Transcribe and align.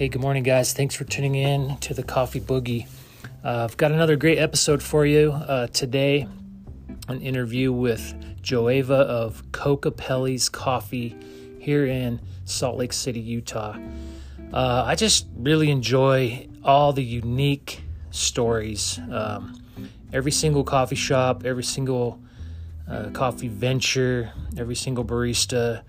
Hey, 0.00 0.08
good 0.08 0.22
morning, 0.22 0.44
guys. 0.44 0.72
Thanks 0.72 0.94
for 0.94 1.04
tuning 1.04 1.34
in 1.34 1.76
to 1.80 1.92
the 1.92 2.02
Coffee 2.02 2.40
Boogie. 2.40 2.88
Uh, 3.44 3.64
I've 3.64 3.76
got 3.76 3.92
another 3.92 4.16
great 4.16 4.38
episode 4.38 4.82
for 4.82 5.04
you 5.04 5.32
uh, 5.32 5.66
today. 5.66 6.26
An 7.08 7.20
interview 7.20 7.70
with 7.70 8.14
JoAva 8.40 8.92
of 8.92 9.42
Kokopelli's 9.52 10.48
Koffee 10.48 11.22
here 11.60 11.84
in 11.84 12.18
Salt 12.46 12.78
Lake 12.78 12.94
City, 12.94 13.20
Utah. 13.20 13.76
Uh, 14.54 14.84
I 14.86 14.94
just 14.94 15.26
really 15.36 15.70
enjoy 15.70 16.48
all 16.64 16.94
the 16.94 17.04
unique 17.04 17.82
stories. 18.10 18.98
Um, 19.12 19.62
every 20.14 20.32
single 20.32 20.64
coffee 20.64 20.96
shop, 20.96 21.44
every 21.44 21.62
single 21.64 22.18
uh, 22.88 23.10
coffee 23.10 23.48
venture, 23.48 24.32
every 24.56 24.76
single 24.76 25.04
barista 25.04 25.82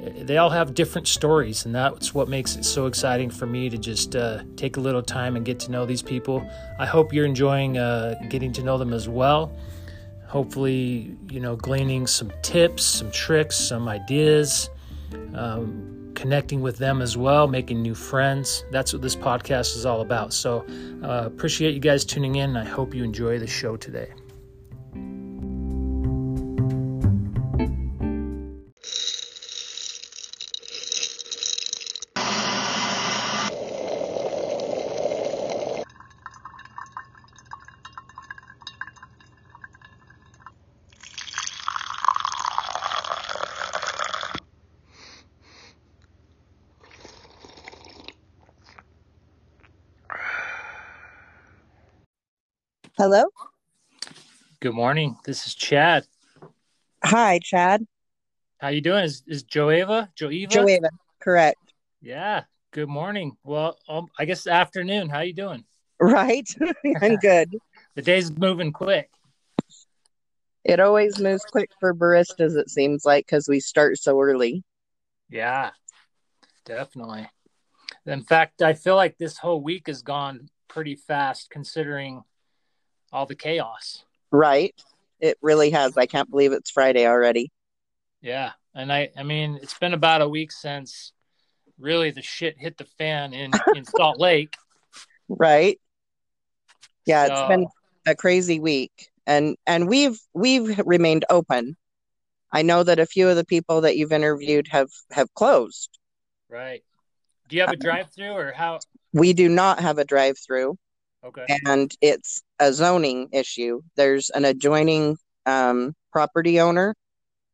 they 0.00 0.38
all 0.38 0.50
have 0.50 0.74
different 0.74 1.06
stories, 1.06 1.66
and 1.66 1.74
that's 1.74 2.14
what 2.14 2.28
makes 2.28 2.56
it 2.56 2.64
so 2.64 2.86
exciting 2.86 3.30
for 3.30 3.46
me 3.46 3.68
to 3.68 3.76
just 3.76 4.16
uh, 4.16 4.42
take 4.56 4.76
a 4.76 4.80
little 4.80 5.02
time 5.02 5.36
and 5.36 5.44
get 5.44 5.60
to 5.60 5.70
know 5.70 5.84
these 5.84 6.02
people. 6.02 6.48
I 6.78 6.86
hope 6.86 7.12
you're 7.12 7.26
enjoying 7.26 7.76
uh, 7.76 8.14
getting 8.28 8.52
to 8.54 8.62
know 8.62 8.78
them 8.78 8.92
as 8.92 9.08
well. 9.08 9.52
Hopefully, 10.26 11.16
you 11.28 11.40
know, 11.40 11.56
gleaning 11.56 12.06
some 12.06 12.32
tips, 12.42 12.84
some 12.84 13.10
tricks, 13.10 13.56
some 13.56 13.88
ideas, 13.88 14.70
um, 15.34 16.12
connecting 16.14 16.60
with 16.60 16.78
them 16.78 17.02
as 17.02 17.16
well, 17.16 17.48
making 17.48 17.82
new 17.82 17.94
friends. 17.94 18.64
That's 18.70 18.92
what 18.92 19.02
this 19.02 19.16
podcast 19.16 19.76
is 19.76 19.84
all 19.84 20.00
about. 20.00 20.32
So, 20.32 20.64
uh, 21.02 21.26
appreciate 21.26 21.74
you 21.74 21.80
guys 21.80 22.04
tuning 22.04 22.36
in. 22.36 22.56
I 22.56 22.64
hope 22.64 22.94
you 22.94 23.04
enjoy 23.04 23.38
the 23.38 23.46
show 23.46 23.76
today. 23.76 24.12
Hello. 53.00 53.24
Good 54.60 54.74
morning. 54.74 55.16
This 55.24 55.46
is 55.46 55.54
Chad. 55.54 56.06
Hi, 57.02 57.38
Chad. 57.42 57.86
How 58.58 58.68
you 58.68 58.82
doing? 58.82 59.04
Is 59.04 59.22
is 59.26 59.42
JoAva? 59.42 60.10
JoAva? 60.14 60.48
JoAva, 60.48 60.88
correct. 61.18 61.72
Yeah. 62.02 62.42
Good 62.72 62.90
morning. 62.90 63.38
Well, 63.42 63.78
um, 63.88 64.08
I 64.18 64.26
guess 64.26 64.46
afternoon. 64.46 65.08
How 65.08 65.20
you 65.20 65.32
doing? 65.32 65.64
Right. 65.98 66.46
I'm 67.00 67.16
good. 67.22 67.56
the 67.94 68.02
day's 68.02 68.30
moving 68.36 68.70
quick. 68.70 69.08
It 70.62 70.78
always 70.78 71.18
moves 71.18 71.46
quick 71.50 71.70
for 71.80 71.94
baristas, 71.94 72.54
it 72.58 72.68
seems 72.68 73.06
like, 73.06 73.24
because 73.24 73.48
we 73.48 73.60
start 73.60 73.96
so 73.96 74.20
early. 74.20 74.62
Yeah, 75.30 75.70
definitely. 76.66 77.30
In 78.04 78.20
fact, 78.24 78.60
I 78.60 78.74
feel 78.74 78.96
like 78.96 79.16
this 79.16 79.38
whole 79.38 79.62
week 79.62 79.86
has 79.86 80.02
gone 80.02 80.50
pretty 80.68 80.96
fast 80.96 81.48
considering 81.48 82.24
all 83.12 83.26
the 83.26 83.34
chaos. 83.34 84.04
Right. 84.30 84.74
It 85.20 85.36
really 85.42 85.70
has. 85.70 85.96
I 85.96 86.06
can't 86.06 86.30
believe 86.30 86.52
it's 86.52 86.70
Friday 86.70 87.06
already. 87.06 87.50
Yeah. 88.20 88.52
And 88.74 88.92
I 88.92 89.10
I 89.16 89.22
mean, 89.22 89.58
it's 89.62 89.78
been 89.78 89.94
about 89.94 90.22
a 90.22 90.28
week 90.28 90.52
since 90.52 91.12
really 91.78 92.10
the 92.10 92.22
shit 92.22 92.56
hit 92.58 92.78
the 92.78 92.84
fan 92.84 93.32
in 93.32 93.50
in 93.74 93.84
Salt 93.96 94.18
Lake. 94.18 94.54
Right. 95.28 95.78
Yeah, 97.06 97.26
so, 97.26 97.32
it's 97.32 97.48
been 97.48 97.66
a 98.06 98.14
crazy 98.14 98.60
week. 98.60 99.08
And 99.26 99.56
and 99.66 99.88
we've 99.88 100.18
we've 100.34 100.80
remained 100.84 101.24
open. 101.30 101.76
I 102.52 102.62
know 102.62 102.82
that 102.82 102.98
a 102.98 103.06
few 103.06 103.28
of 103.28 103.36
the 103.36 103.44
people 103.44 103.82
that 103.82 103.96
you've 103.96 104.12
interviewed 104.12 104.68
have 104.70 104.88
have 105.10 105.32
closed. 105.34 105.98
Right. 106.48 106.82
Do 107.48 107.56
you 107.56 107.62
have 107.62 107.70
a 107.70 107.72
uh-huh. 107.72 107.82
drive-through 107.82 108.32
or 108.32 108.52
how 108.52 108.78
We 109.12 109.32
do 109.32 109.48
not 109.48 109.80
have 109.80 109.98
a 109.98 110.04
drive-through. 110.04 110.76
Okay. 111.24 111.44
And 111.66 111.92
it's 112.00 112.42
a 112.58 112.72
zoning 112.72 113.28
issue. 113.32 113.82
There's 113.96 114.30
an 114.30 114.44
adjoining 114.44 115.18
um, 115.46 115.94
property 116.12 116.60
owner 116.60 116.94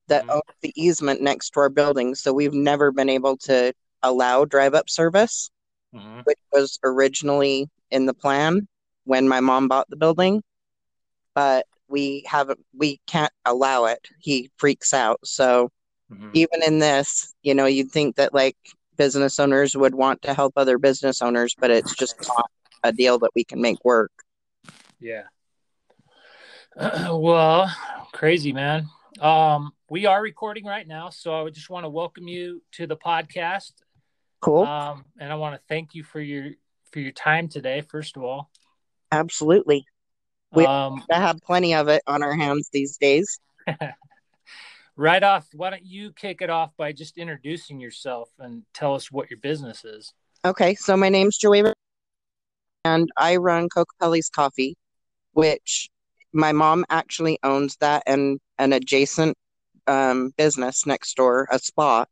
that 0.09 0.23
mm-hmm. 0.23 0.31
owns 0.31 0.43
the 0.63 0.73
easement 0.77 1.21
next 1.21 1.51
to 1.51 1.61
our 1.61 1.69
building. 1.69 2.15
So 2.15 2.33
we've 2.33 2.55
never 2.55 2.93
been 2.93 3.09
able 3.09 3.37
to 3.39 3.73
allow 4.03 4.45
drive 4.45 4.75
up 4.75 4.89
service, 4.89 5.51
mm-hmm. 5.95 6.21
which 6.25 6.39
was 6.53 6.79
originally 6.85 7.69
in 7.91 8.07
the 8.07 8.15
plan 8.15 8.69
when 9.05 9.29
my 9.29 9.41
mom 9.41 9.69
bought 9.69 9.91
the 9.91 9.97
building. 9.97 10.43
But 11.35 11.67
we 11.89 12.25
haven't, 12.27 12.61
we 12.77 13.01
can't 13.07 13.33
allow 13.45 13.87
it. 13.87 14.09
He 14.21 14.51
freaks 14.57 14.95
out. 14.95 15.21
So 15.25 15.71
mm-hmm. 16.11 16.31
even 16.35 16.63
in 16.65 16.79
this, 16.79 17.35
you 17.43 17.55
know, 17.55 17.67
you'd 17.67 17.91
think 17.91 18.17
that 18.17 18.33
like 18.33 18.57
business 18.97 19.39
owners 19.39 19.77
would 19.77 19.95
want 19.95 20.23
to 20.23 20.35
help 20.35 20.55
other 20.57 20.79
business 20.79 21.21
owners, 21.21 21.55
but 21.59 21.71
it's 21.71 21.95
just 21.95 22.17
not 22.27 22.51
a 22.83 22.93
deal 22.93 23.19
that 23.21 23.31
we 23.35 23.45
can 23.45 23.61
make 23.61 23.85
work. 23.85 24.13
Yeah. 25.01 25.25
well, 27.11 27.75
crazy 28.13 28.53
man. 28.53 28.89
Um, 29.21 29.73
we 29.89 30.05
are 30.07 30.21
recording 30.21 30.65
right 30.65 30.87
now, 30.87 31.11
so 31.11 31.33
I 31.35 31.43
would 31.43 31.55
just 31.55 31.71
want 31.71 31.85
to 31.85 31.89
welcome 31.89 32.29
you 32.29 32.63
to 32.73 32.87
the 32.87 32.97
podcast. 32.97 33.73
Cool. 34.41 34.65
Um, 34.65 35.05
and 35.19 35.33
I 35.33 35.37
want 35.37 35.55
to 35.55 35.61
thank 35.69 35.95
you 35.95 36.03
for 36.05 36.21
your 36.21 36.51
for 36.93 37.01
your 37.01 37.13
time 37.13 37.49
today. 37.49 37.81
First 37.81 38.17
of 38.17 38.25
all, 38.25 38.51
absolutely. 39.11 39.87
We 40.53 40.67
um, 40.67 41.03
have 41.11 41.39
plenty 41.43 41.75
of 41.75 41.89
it 41.89 42.03
on 42.07 42.23
our 42.23 42.35
hands 42.35 42.69
these 42.73 42.97
days. 42.99 43.39
right 44.97 45.23
off, 45.23 45.47
why 45.55 45.71
don't 45.71 45.85
you 45.85 46.13
kick 46.13 46.43
it 46.43 46.51
off 46.51 46.77
by 46.77 46.93
just 46.93 47.19
introducing 47.19 47.81
yourself 47.81 48.31
and 48.39 48.63
tell 48.75 48.95
us 48.95 49.11
what 49.11 49.31
your 49.31 49.39
business 49.39 49.85
is? 49.85 50.13
Okay, 50.45 50.75
so 50.75 50.97
my 50.97 51.09
name's 51.09 51.39
Joey 51.39 51.63
and 52.87 53.11
I 53.17 53.37
run 53.37 53.69
Kokopelli's 53.69 54.31
Koffee, 54.31 54.75
which 55.33 55.91
my 56.33 56.53
mom 56.53 56.85
actually 56.89 57.39
owns 57.43 57.77
that 57.81 58.05
and 58.07 58.39
an 58.59 58.73
adjacent 58.73 59.37
um, 59.89 60.33
business 60.37 60.87
next 60.87 61.17
door, 61.17 61.49
a 61.51 61.59
spa. 61.59 62.05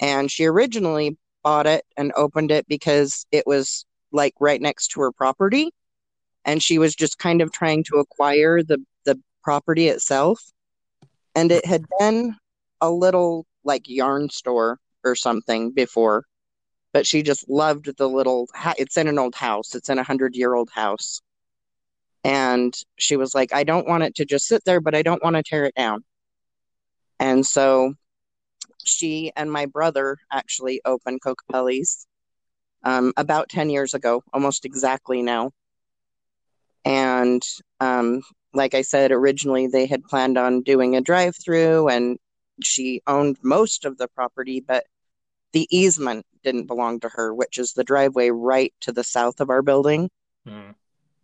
And 0.00 0.30
she 0.30 0.46
originally 0.46 1.18
bought 1.42 1.66
it 1.66 1.84
and 1.96 2.12
opened 2.16 2.50
it 2.50 2.66
because 2.66 3.26
it 3.30 3.46
was 3.46 3.84
like 4.10 4.34
right 4.40 4.60
next 4.60 4.88
to 4.88 5.00
her 5.00 5.12
property. 5.12 5.70
And 6.44 6.62
she 6.62 6.78
was 6.78 6.94
just 6.94 7.18
kind 7.18 7.42
of 7.42 7.52
trying 7.52 7.84
to 7.84 7.96
acquire 7.96 8.62
the, 8.62 8.78
the 9.04 9.18
property 9.42 9.88
itself. 9.88 10.40
And 11.34 11.52
it 11.52 11.66
had 11.66 11.84
been 11.98 12.36
a 12.80 12.90
little 12.90 13.44
like 13.64 13.82
yarn 13.86 14.30
store 14.30 14.78
or 15.04 15.14
something 15.14 15.72
before 15.72 16.24
but 16.94 17.06
she 17.06 17.24
just 17.24 17.46
loved 17.50 17.94
the 17.98 18.08
little 18.08 18.48
it's 18.78 18.96
in 18.96 19.08
an 19.08 19.18
old 19.18 19.34
house 19.34 19.74
it's 19.74 19.90
in 19.90 19.98
a 19.98 20.02
hundred 20.04 20.34
year 20.34 20.54
old 20.54 20.70
house. 20.70 21.20
And 22.22 22.74
she 22.96 23.16
was 23.16 23.34
like 23.34 23.52
i 23.52 23.64
don't 23.64 23.86
want 23.86 24.04
it 24.04 24.14
to 24.14 24.24
just 24.24 24.46
sit 24.46 24.64
there 24.64 24.80
but 24.80 24.94
i 24.94 25.02
don't 25.02 25.22
want 25.22 25.36
to 25.36 25.42
tear 25.42 25.66
it 25.66 25.74
down. 25.74 26.04
And 27.20 27.44
so 27.44 27.94
she 28.84 29.32
and 29.36 29.50
my 29.52 29.66
brother 29.66 30.16
actually 30.32 30.80
opened 30.84 31.20
Kokopelli's 31.20 32.06
um, 32.84 33.12
about 33.16 33.48
10 33.48 33.70
years 33.70 33.94
ago 33.94 34.22
almost 34.32 34.64
exactly 34.64 35.22
now. 35.22 35.50
And 36.84 37.42
um, 37.80 38.22
like 38.54 38.74
i 38.74 38.82
said 38.82 39.10
originally 39.10 39.66
they 39.66 39.86
had 39.86 40.04
planned 40.04 40.38
on 40.38 40.62
doing 40.62 40.94
a 40.94 41.00
drive 41.00 41.34
through 41.44 41.88
and 41.88 42.18
she 42.62 43.02
owned 43.08 43.36
most 43.42 43.84
of 43.84 43.98
the 43.98 44.06
property 44.08 44.60
but 44.60 44.84
the 45.54 45.68
easement 45.70 46.26
didn't 46.42 46.66
belong 46.66 47.00
to 47.00 47.08
her, 47.08 47.32
which 47.32 47.58
is 47.58 47.72
the 47.72 47.84
driveway 47.84 48.28
right 48.28 48.74
to 48.80 48.92
the 48.92 49.04
south 49.04 49.40
of 49.40 49.50
our 49.50 49.62
building. 49.62 50.10
Mm. 50.46 50.74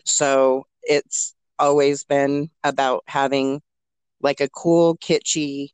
So 0.04 0.66
it's 0.84 1.34
always 1.58 2.04
been 2.04 2.48
about 2.62 3.02
having 3.06 3.60
like 4.22 4.40
a 4.40 4.48
cool, 4.48 4.96
kitschy, 4.98 5.70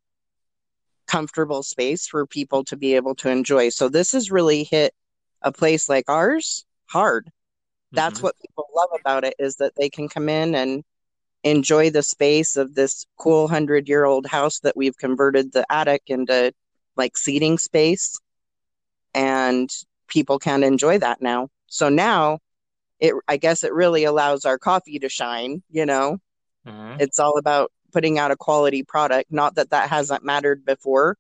comfortable 1.06 1.62
space 1.62 2.08
for 2.08 2.26
people 2.26 2.64
to 2.64 2.76
be 2.76 2.94
able 2.94 3.14
to 3.16 3.28
enjoy. 3.28 3.68
So 3.68 3.90
this 3.90 4.12
has 4.12 4.30
really 4.30 4.64
hit 4.64 4.94
a 5.42 5.52
place 5.52 5.86
like 5.86 6.08
ours 6.08 6.64
hard. 6.86 7.30
That's 7.92 8.16
mm-hmm. 8.16 8.24
what 8.24 8.40
people 8.40 8.64
love 8.74 8.88
about 8.98 9.24
it 9.24 9.34
is 9.38 9.56
that 9.56 9.74
they 9.76 9.90
can 9.90 10.08
come 10.08 10.30
in 10.30 10.54
and 10.54 10.82
enjoy 11.44 11.90
the 11.90 12.02
space 12.02 12.56
of 12.56 12.74
this 12.74 13.04
cool 13.18 13.48
hundred 13.48 13.86
year 13.86 14.06
old 14.06 14.26
house 14.26 14.60
that 14.60 14.76
we've 14.78 14.96
converted 14.96 15.52
the 15.52 15.70
attic 15.70 16.04
into 16.06 16.52
like 16.96 17.18
seating 17.18 17.58
space 17.58 18.18
and 19.16 19.70
people 20.06 20.38
can 20.38 20.62
enjoy 20.62 20.98
that 20.98 21.20
now. 21.20 21.48
So 21.66 21.88
now 21.88 22.38
it 23.00 23.14
I 23.26 23.36
guess 23.38 23.64
it 23.64 23.72
really 23.72 24.04
allows 24.04 24.44
our 24.44 24.58
coffee 24.58 24.98
to 25.00 25.08
shine, 25.08 25.62
you 25.70 25.86
know. 25.86 26.18
Mm-hmm. 26.66 27.00
It's 27.00 27.18
all 27.18 27.38
about 27.38 27.72
putting 27.92 28.18
out 28.18 28.30
a 28.30 28.36
quality 28.36 28.82
product, 28.82 29.32
not 29.32 29.56
that 29.56 29.70
that 29.70 29.88
hasn't 29.88 30.24
mattered 30.24 30.64
before. 30.64 31.16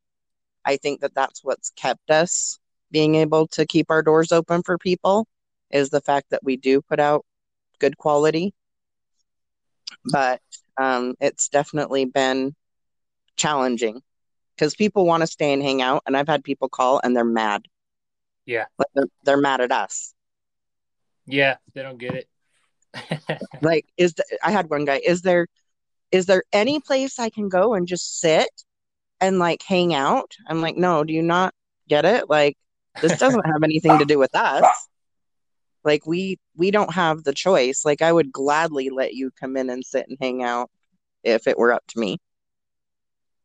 I 0.64 0.76
think 0.76 1.00
that 1.00 1.14
that's 1.14 1.42
what's 1.42 1.70
kept 1.70 2.10
us 2.10 2.58
being 2.90 3.14
able 3.16 3.48
to 3.48 3.66
keep 3.66 3.90
our 3.90 4.02
doors 4.02 4.30
open 4.30 4.62
for 4.62 4.78
people 4.78 5.26
is 5.70 5.90
the 5.90 6.00
fact 6.00 6.30
that 6.30 6.44
we 6.44 6.56
do 6.56 6.82
put 6.82 7.00
out 7.00 7.24
good 7.78 7.96
quality. 7.96 8.52
But 10.04 10.40
um, 10.76 11.14
it's 11.20 11.48
definitely 11.48 12.04
been 12.04 12.54
challenging 13.36 14.02
because 14.54 14.74
people 14.74 15.06
want 15.06 15.22
to 15.22 15.26
stay 15.26 15.52
and 15.52 15.62
hang 15.62 15.82
out. 15.82 16.02
And 16.06 16.16
I've 16.16 16.28
had 16.28 16.44
people 16.44 16.68
call 16.68 17.00
and 17.02 17.14
they're 17.14 17.24
mad. 17.24 17.66
Yeah. 18.46 18.66
Like 18.78 18.88
they're, 18.94 19.08
they're 19.24 19.36
mad 19.36 19.60
at 19.60 19.72
us. 19.72 20.14
Yeah, 21.26 21.56
they 21.74 21.82
don't 21.82 21.98
get 21.98 22.14
it. 22.14 23.40
like, 23.62 23.86
is 23.96 24.14
the, 24.14 24.24
I 24.42 24.52
had 24.52 24.70
one 24.70 24.84
guy, 24.84 25.00
is 25.04 25.22
there 25.22 25.48
is 26.12 26.26
there 26.26 26.44
any 26.52 26.80
place 26.80 27.18
I 27.18 27.30
can 27.30 27.48
go 27.48 27.74
and 27.74 27.86
just 27.86 28.20
sit 28.20 28.48
and 29.20 29.38
like 29.38 29.62
hang 29.62 29.92
out? 29.92 30.30
I'm 30.46 30.60
like, 30.60 30.76
no, 30.76 31.02
do 31.02 31.12
you 31.12 31.22
not 31.22 31.52
get 31.88 32.04
it? 32.04 32.30
Like, 32.30 32.56
this 33.02 33.18
doesn't 33.18 33.44
have 33.44 33.62
anything 33.64 33.98
to 33.98 34.04
do 34.04 34.18
with 34.18 34.34
us. 34.34 34.64
Like 35.84 36.06
we 36.06 36.38
we 36.56 36.70
don't 36.70 36.92
have 36.92 37.22
the 37.22 37.32
choice. 37.32 37.84
Like 37.84 38.02
I 38.02 38.12
would 38.12 38.32
gladly 38.32 38.90
let 38.90 39.14
you 39.14 39.30
come 39.38 39.56
in 39.56 39.70
and 39.70 39.84
sit 39.84 40.06
and 40.08 40.18
hang 40.20 40.42
out 40.42 40.70
if 41.22 41.46
it 41.46 41.58
were 41.58 41.72
up 41.72 41.84
to 41.88 42.00
me. 42.00 42.18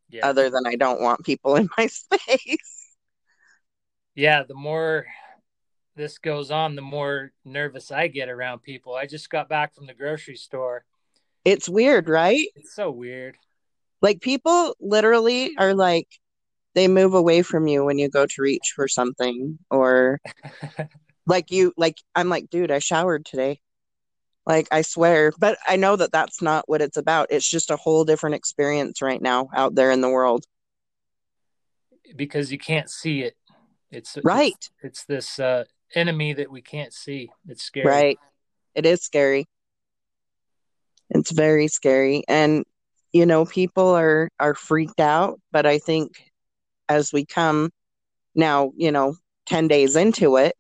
Yeah. 0.10 0.28
Other 0.28 0.50
than 0.50 0.66
I 0.66 0.76
don't 0.76 1.02
want 1.02 1.24
people 1.24 1.56
in 1.56 1.70
my 1.78 1.88
space. 1.88 2.81
Yeah, 4.22 4.44
the 4.44 4.54
more 4.54 5.08
this 5.96 6.20
goes 6.20 6.52
on, 6.52 6.76
the 6.76 6.82
more 6.84 7.32
nervous 7.44 7.92
I 7.92 8.08
get 8.08 8.30
around 8.30 8.60
people. 8.62 8.94
I 8.94 9.08
just 9.08 9.32
got 9.32 9.50
back 9.50 9.74
from 9.74 9.88
the 9.88 9.96
grocery 9.96 10.36
store. 10.36 10.86
It's 11.44 11.68
weird, 11.68 12.08
right? 12.08 12.48
It's 12.56 12.76
so 12.76 12.92
weird. 12.92 13.36
Like 14.00 14.22
people 14.22 14.76
literally 14.80 15.56
are 15.58 15.74
like 15.74 16.08
they 16.76 16.88
move 16.88 17.16
away 17.16 17.42
from 17.42 17.66
you 17.66 17.84
when 17.84 17.98
you 17.98 18.10
go 18.10 18.28
to 18.28 18.42
reach 18.44 18.74
for 18.76 18.88
something 18.88 19.58
or 19.72 20.22
like 21.26 21.50
you 21.50 21.74
like 21.76 21.98
I'm 22.14 22.30
like, 22.30 22.48
dude, 22.52 22.70
I 22.70 22.78
showered 22.78 23.26
today. 23.26 23.60
Like 24.46 24.68
I 24.72 24.84
swear, 24.84 25.34
but 25.40 25.58
I 25.66 25.78
know 25.78 25.96
that 25.96 26.12
that's 26.12 26.44
not 26.44 26.70
what 26.70 26.84
it's 26.84 26.98
about. 26.98 27.32
It's 27.32 27.50
just 27.50 27.72
a 27.72 27.76
whole 27.76 28.06
different 28.06 28.36
experience 28.36 29.02
right 29.02 29.20
now 29.20 29.50
out 29.56 29.74
there 29.74 29.90
in 29.90 30.02
the 30.02 30.10
world. 30.12 30.46
because 32.16 32.52
you 32.52 32.60
can't 32.60 32.90
see 32.90 33.24
it. 33.24 33.36
It's 33.92 34.18
Right. 34.24 34.54
It's, 34.54 34.72
it's 34.82 35.06
this 35.06 35.40
uh, 35.40 35.66
enemy 35.96 36.34
that 36.34 36.52
we 36.52 36.62
can't 36.62 36.94
see. 36.94 37.30
It's 37.48 37.64
scary. 37.64 37.88
Right. 37.88 38.20
It 38.76 38.86
is 38.86 39.02
scary. 39.04 39.46
It's 41.10 41.32
very 41.32 41.68
scary. 41.68 42.24
And 42.28 42.66
you 43.12 43.26
know, 43.26 43.46
people 43.46 43.90
are 43.90 44.30
are 44.40 44.56
freaked 44.56 45.02
out, 45.02 45.40
but 45.52 45.66
I 45.66 45.80
think 45.80 46.32
as 46.88 47.12
we 47.12 47.26
come 47.26 47.72
now, 48.36 48.72
you 48.78 48.92
know, 48.92 49.16
10 49.48 49.68
days 49.68 49.96
into 49.96 50.38
it, 50.38 50.56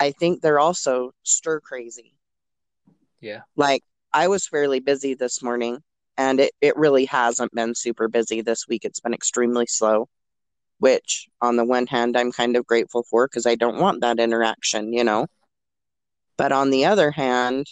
I 0.00 0.12
think 0.12 0.40
they're 0.40 0.60
also 0.60 1.12
stir 1.22 1.60
crazy. 1.60 2.14
Yeah. 3.20 3.42
Like 3.56 3.82
I 4.12 4.28
was 4.28 4.46
fairly 4.46 4.80
busy 4.80 5.14
this 5.14 5.42
morning 5.42 5.78
and 6.16 6.40
it, 6.40 6.52
it 6.60 6.76
really 6.76 7.04
hasn't 7.04 7.52
been 7.52 7.74
super 7.74 8.08
busy 8.08 8.40
this 8.40 8.66
week. 8.68 8.84
It's 8.84 9.00
been 9.00 9.14
extremely 9.14 9.66
slow, 9.66 10.08
which 10.78 11.28
on 11.40 11.56
the 11.56 11.64
one 11.64 11.86
hand 11.86 12.16
I'm 12.16 12.32
kind 12.32 12.56
of 12.56 12.66
grateful 12.66 13.04
for 13.04 13.26
because 13.26 13.46
I 13.46 13.54
don't 13.54 13.80
want 13.80 14.00
that 14.00 14.18
interaction, 14.18 14.92
you 14.92 15.04
know. 15.04 15.26
But 16.36 16.52
on 16.52 16.70
the 16.70 16.84
other 16.84 17.10
hand, 17.10 17.66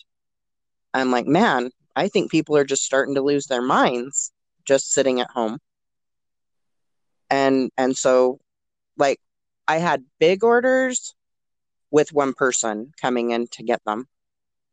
I'm 0.93 1.11
like, 1.11 1.27
man, 1.27 1.71
I 1.95 2.09
think 2.09 2.31
people 2.31 2.57
are 2.57 2.65
just 2.65 2.85
starting 2.85 3.15
to 3.15 3.23
lose 3.23 3.47
their 3.47 3.63
minds 3.63 4.33
just 4.65 4.93
sitting 4.93 5.21
at 5.21 5.31
home. 5.31 5.59
And 7.31 7.71
and 7.77 7.97
so 7.97 8.41
like 8.97 9.21
I 9.69 9.79
had 9.79 10.05
big 10.19 10.45
orders 10.45 11.15
with 11.91 12.13
one 12.13 12.35
person 12.35 12.93
coming 13.01 13.31
in 13.31 13.47
to 13.49 13.63
get 13.63 13.81
them. 13.85 14.07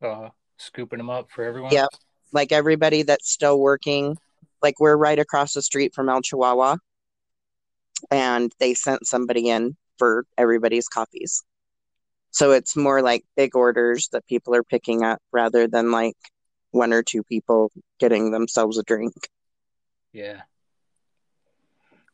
Uh, 0.02 0.30
scooping 0.58 0.98
them 0.98 1.10
up 1.10 1.30
for 1.32 1.44
everyone. 1.44 1.72
Yep. 1.72 1.90
Like 2.32 2.52
everybody 2.52 3.04
that's 3.04 3.32
still 3.32 3.60
working, 3.60 4.18
like 4.62 4.80
we're 4.80 4.98
right 4.98 5.20
across 5.20 5.54
the 5.54 5.62
street 5.62 5.94
from 5.94 6.10
El 6.10 6.22
Chihuahua, 6.22 6.78
and 8.12 8.52
they 8.60 8.74
sent 8.74 9.08
somebody 9.08 9.50
in 9.50 9.76
for 9.98 10.26
everybody's 10.38 10.88
copies. 10.88 11.44
So 12.32 12.52
it's 12.52 12.76
more 12.76 13.02
like 13.02 13.24
big 13.38 13.56
orders 13.56 14.10
that 14.12 14.28
people 14.28 14.56
are 14.56 14.64
picking 14.64 15.04
up 15.04 15.22
rather 15.32 15.68
than 15.68 15.92
like 15.92 16.18
one 16.72 16.92
or 16.92 17.04
two 17.04 17.24
people 17.24 17.72
getting 18.00 18.32
themselves 18.32 18.78
a 18.78 18.84
drink. 18.84 19.14
Yeah. 20.12 20.42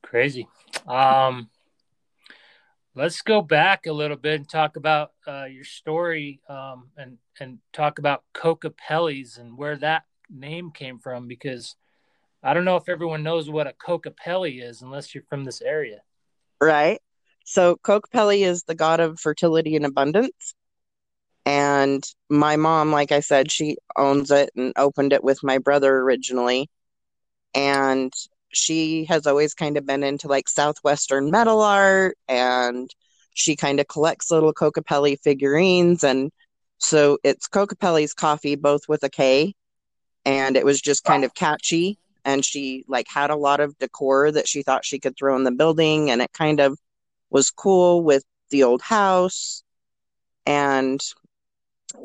Crazy. 0.01 0.47
Um, 0.87 1.49
let's 2.95 3.21
go 3.21 3.41
back 3.41 3.85
a 3.85 3.93
little 3.93 4.17
bit 4.17 4.35
and 4.35 4.49
talk 4.49 4.75
about 4.75 5.11
uh, 5.27 5.45
your 5.45 5.63
story 5.63 6.41
um, 6.49 6.89
and 6.97 7.17
and 7.39 7.59
talk 7.71 7.99
about 7.99 8.23
Kokopelli's 8.33 9.37
and 9.37 9.57
where 9.57 9.77
that 9.77 10.03
name 10.29 10.71
came 10.71 10.99
from 10.99 11.27
because 11.27 11.75
I 12.41 12.53
don't 12.53 12.65
know 12.65 12.77
if 12.77 12.87
everyone 12.87 13.23
knows 13.23 13.49
what 13.49 13.67
a 13.67 13.73
Kokopelli 13.73 14.63
is 14.63 14.81
unless 14.81 15.13
you're 15.13 15.23
from 15.29 15.43
this 15.43 15.61
area. 15.61 15.99
Right. 16.61 17.01
So 17.43 17.77
Kokopelli 17.77 18.45
is 18.45 18.63
the 18.63 18.75
god 18.75 18.99
of 18.99 19.19
fertility 19.19 19.75
and 19.75 19.85
abundance. 19.85 20.53
And 21.45 22.03
my 22.29 22.55
mom, 22.57 22.91
like 22.91 23.11
I 23.11 23.21
said, 23.21 23.51
she 23.51 23.77
owns 23.97 24.29
it 24.29 24.51
and 24.55 24.73
opened 24.77 25.13
it 25.13 25.23
with 25.23 25.43
my 25.43 25.57
brother 25.57 25.97
originally. 25.97 26.69
And 27.55 28.13
she 28.53 29.05
has 29.05 29.25
always 29.25 29.53
kind 29.53 29.77
of 29.77 29.85
been 29.85 30.03
into 30.03 30.27
like 30.27 30.47
Southwestern 30.47 31.31
metal 31.31 31.61
art 31.61 32.17
and 32.27 32.89
she 33.33 33.55
kind 33.55 33.79
of 33.79 33.87
collects 33.87 34.31
little 34.31 34.53
Kokopelli 34.53 35.19
figurines. 35.19 36.03
And 36.03 36.31
so 36.77 37.17
it's 37.23 37.47
Kokopelli's 37.47 38.13
Koffee, 38.13 38.59
both 38.59 38.81
with 38.87 39.03
a 39.03 39.09
K. 39.09 39.55
And 40.25 40.55
it 40.55 40.65
was 40.65 40.81
just 40.81 41.03
kind 41.03 41.23
of 41.23 41.33
catchy. 41.33 41.97
And 42.25 42.43
she 42.45 42.85
like 42.87 43.07
had 43.09 43.29
a 43.29 43.35
lot 43.35 43.59
of 43.59 43.77
decor 43.79 44.31
that 44.31 44.47
she 44.47 44.63
thought 44.63 44.85
she 44.85 44.99
could 44.99 45.15
throw 45.17 45.35
in 45.35 45.43
the 45.43 45.51
building. 45.51 46.11
And 46.11 46.21
it 46.21 46.31
kind 46.33 46.59
of 46.59 46.77
was 47.29 47.51
cool 47.51 48.03
with 48.03 48.23
the 48.51 48.63
old 48.63 48.81
house. 48.81 49.63
And 50.45 51.01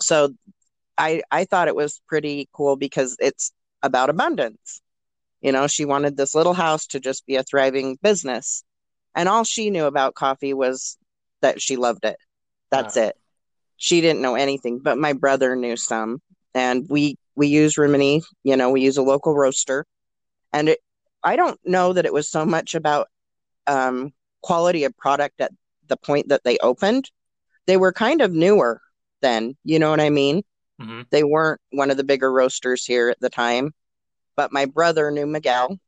so 0.00 0.34
I 0.98 1.22
I 1.30 1.44
thought 1.44 1.68
it 1.68 1.76
was 1.76 2.00
pretty 2.08 2.48
cool 2.52 2.76
because 2.76 3.16
it's 3.20 3.52
about 3.82 4.10
abundance. 4.10 4.80
You 5.40 5.52
know, 5.52 5.66
she 5.66 5.84
wanted 5.84 6.16
this 6.16 6.34
little 6.34 6.54
house 6.54 6.86
to 6.88 7.00
just 7.00 7.26
be 7.26 7.36
a 7.36 7.42
thriving 7.42 7.98
business. 8.02 8.64
And 9.14 9.28
all 9.28 9.44
she 9.44 9.70
knew 9.70 9.84
about 9.86 10.14
coffee 10.14 10.54
was 10.54 10.98
that 11.42 11.60
she 11.60 11.76
loved 11.76 12.04
it. 12.04 12.16
That's 12.70 12.96
Wow. 12.96 13.04
it. 13.08 13.16
She 13.76 14.00
didn't 14.00 14.22
know 14.22 14.34
anything, 14.36 14.80
but 14.80 14.98
my 14.98 15.12
brother 15.12 15.56
knew 15.56 15.76
some. 15.76 16.20
And 16.54 16.86
we 16.88 17.16
we 17.36 17.48
use 17.48 17.76
Rimini, 17.78 18.22
you 18.44 18.56
know, 18.56 18.70
we 18.70 18.82
use 18.82 18.96
a 18.96 19.02
local 19.02 19.34
roaster. 19.34 19.84
And 20.54 20.70
it 20.70 20.80
I 21.24 21.36
don't 21.36 21.60
know 21.66 21.92
that 21.94 22.06
it 22.06 22.14
was 22.14 22.30
so 22.30 22.46
much 22.46 22.74
about 22.76 23.08
um 23.68 24.12
quality 24.42 24.84
of 24.84 24.96
product 24.96 25.40
at 25.42 25.52
the 25.88 25.98
point 25.98 26.28
that 26.30 26.44
they 26.44 26.58
opened. 26.58 27.10
They 27.66 27.76
were 27.78 27.92
kind 27.92 28.22
of 28.22 28.32
newer 28.32 28.80
then, 29.22 29.56
you 29.64 29.78
know 29.80 29.90
what 29.90 30.00
I 30.00 30.10
mean? 30.10 30.42
hmm 30.80 31.02
They 31.10 31.24
weren't 31.24 31.60
one 31.72 31.90
of 31.90 31.98
the 31.98 32.04
bigger 32.04 32.32
roasters 32.32 32.86
here 32.86 33.10
at 33.10 33.20
the 33.20 33.30
time, 33.30 33.74
but 34.36 34.52
my 34.52 34.66
brother 34.66 35.10
knew 35.12 35.26
Miguel. 35.26 35.78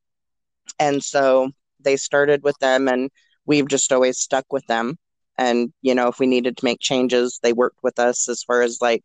And 0.81 1.03
so 1.05 1.51
they 1.81 1.97
started 1.97 2.43
with 2.45 2.59
them, 2.61 2.89
and 2.89 3.11
we've 3.47 3.69
just 3.69 3.93
always 3.93 4.19
stuck 4.19 4.53
with 4.53 4.67
them. 4.67 4.99
And, 5.39 5.73
you 5.83 5.95
know, 5.95 6.09
if 6.09 6.19
we 6.21 6.27
needed 6.27 6.57
to 6.59 6.65
make 6.65 6.81
changes, 6.81 7.41
they 7.43 7.53
worked 7.55 7.83
with 7.83 7.99
us 7.99 8.29
as 8.29 8.43
far 8.43 8.63
as 8.63 8.81
like 8.83 9.05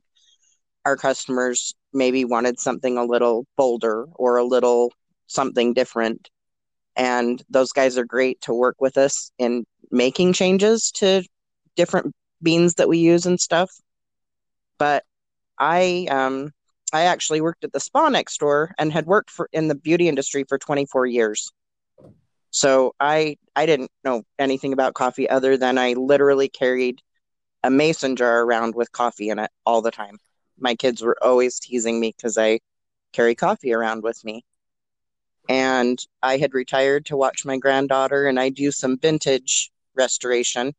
our 0.85 0.97
customers 0.97 1.75
maybe 1.93 2.25
wanted 2.25 2.59
something 2.59 2.97
a 2.97 3.05
little 3.05 3.45
bolder 3.57 4.05
or 4.15 4.37
a 4.37 4.45
little 4.45 4.93
something 5.31 5.73
different. 5.73 6.29
And 6.95 7.41
those 7.49 7.71
guys 7.71 7.97
are 7.97 8.05
great 8.05 8.41
to 8.41 8.53
work 8.53 8.75
with 8.79 8.97
us 8.97 9.31
in 9.37 9.65
making 9.91 10.33
changes 10.33 10.91
to 10.95 11.23
different 11.75 12.13
beans 12.43 12.75
that 12.75 12.89
we 12.89 12.97
use 12.97 13.25
and 13.25 13.39
stuff. 13.39 13.71
But 14.77 15.03
I 15.59 16.07
um 16.09 16.51
I 16.93 17.03
actually 17.03 17.41
worked 17.41 17.63
at 17.63 17.71
the 17.71 17.79
spa 17.79 18.09
next 18.09 18.39
door 18.39 18.73
and 18.77 18.91
had 18.91 19.05
worked 19.05 19.29
for 19.29 19.47
in 19.53 19.67
the 19.67 19.75
beauty 19.75 20.09
industry 20.09 20.43
for 20.47 20.57
24 20.57 21.05
years. 21.05 21.51
So 22.51 22.93
I 22.99 23.37
I 23.55 23.65
didn't 23.65 23.91
know 24.03 24.23
anything 24.39 24.73
about 24.73 24.93
coffee 24.93 25.29
other 25.29 25.57
than 25.57 25.77
I 25.77 25.93
literally 25.93 26.49
carried 26.49 27.01
a 27.63 27.69
mason 27.69 28.15
jar 28.15 28.41
around 28.41 28.75
with 28.75 28.91
coffee 28.91 29.29
in 29.29 29.39
it 29.39 29.51
all 29.65 29.81
the 29.81 29.91
time. 29.91 30.17
My 30.59 30.75
kids 30.75 31.01
were 31.01 31.17
always 31.21 31.59
teasing 31.59 31.99
me 31.99 32.13
because 32.15 32.37
I 32.37 32.59
carry 33.13 33.35
coffee 33.35 33.73
around 33.73 34.03
with 34.03 34.23
me. 34.23 34.43
And 35.51 35.99
I 36.23 36.37
had 36.37 36.55
retired 36.55 37.05
to 37.07 37.17
watch 37.17 37.45
my 37.45 37.57
granddaughter 37.57 38.27
and 38.27 38.39
I 38.39 38.49
do 38.49 38.71
some 38.71 38.97
vintage 38.97 39.71
restoration. 39.95 40.73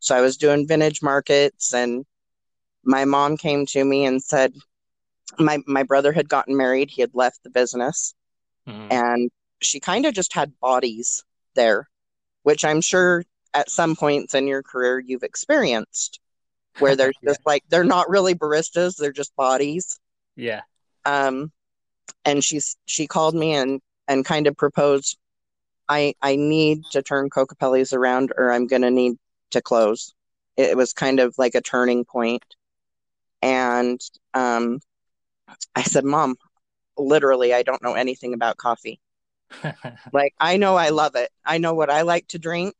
So 0.00 0.16
I 0.16 0.22
was 0.22 0.38
doing 0.38 0.66
vintage 0.68 1.02
markets 1.02 1.74
and 1.74 2.06
my 2.84 3.04
mom 3.04 3.36
came 3.36 3.66
to 3.66 3.84
me 3.84 4.06
and 4.06 4.22
said 4.22 4.54
my 5.38 5.58
my 5.66 5.82
brother 5.84 6.12
had 6.12 6.28
gotten 6.28 6.56
married, 6.56 6.90
he 6.90 7.02
had 7.02 7.14
left 7.14 7.42
the 7.44 7.50
business 7.50 8.14
hmm 8.66 8.90
and 8.90 9.30
she 9.62 9.80
kind 9.80 10.06
of 10.06 10.14
just 10.14 10.32
had 10.34 10.58
bodies 10.60 11.24
there, 11.54 11.88
which 12.44 12.64
I'm 12.64 12.80
sure 12.82 13.24
at 13.54 13.70
some 13.70 13.96
points 13.96 14.34
in 14.34 14.48
your 14.48 14.62
career 14.62 15.00
you've 15.00 15.24
experienced 15.24 16.20
where 16.78 16.96
they're 16.96 17.12
Yeah. 17.22 17.34
just 17.34 17.46
like 17.46 17.64
they're 17.70 17.84
not 17.84 18.10
really 18.10 18.34
baristas, 18.34 18.96
they're 18.96 19.12
just 19.12 19.36
bodies. 19.36 19.98
Yeah. 20.36 20.62
Um, 21.04 21.52
and 22.24 22.44
she's 22.44 22.76
she 22.86 23.06
called 23.08 23.34
me 23.34 23.54
and 23.54 23.80
and 24.08 24.24
kind 24.24 24.46
of 24.46 24.56
proposed, 24.56 25.18
I 25.88 26.14
I 26.22 26.36
need 26.36 26.82
to 26.92 27.02
turn 27.02 27.30
Kokopelli's 27.30 27.92
around 27.92 28.32
or 28.36 28.52
I'm 28.52 28.66
gonna 28.66 28.90
need 28.90 29.16
to 29.50 29.62
close. 29.62 30.14
It 30.56 30.76
was 30.76 30.92
kind 30.92 31.20
of 31.20 31.34
like 31.38 31.54
a 31.54 31.60
turning. 31.60 32.04
And 33.42 34.00
um, 34.32 34.80
I 35.74 35.82
said, 35.82 36.04
Mom, 36.04 36.36
literally, 36.96 37.52
I 37.52 37.62
don't 37.62 37.82
know 37.82 37.94
anything 37.94 38.34
about 38.34 38.56
coffee. 38.56 39.00
Like, 40.12 40.34
I 40.38 40.58
know 40.58 40.76
I 40.76 40.90
love 40.90 41.16
it. 41.16 41.30
I 41.44 41.58
know 41.58 41.74
what 41.74 41.90
I 41.90 42.02
like 42.02 42.28
to 42.28 42.38
drink. 42.38 42.74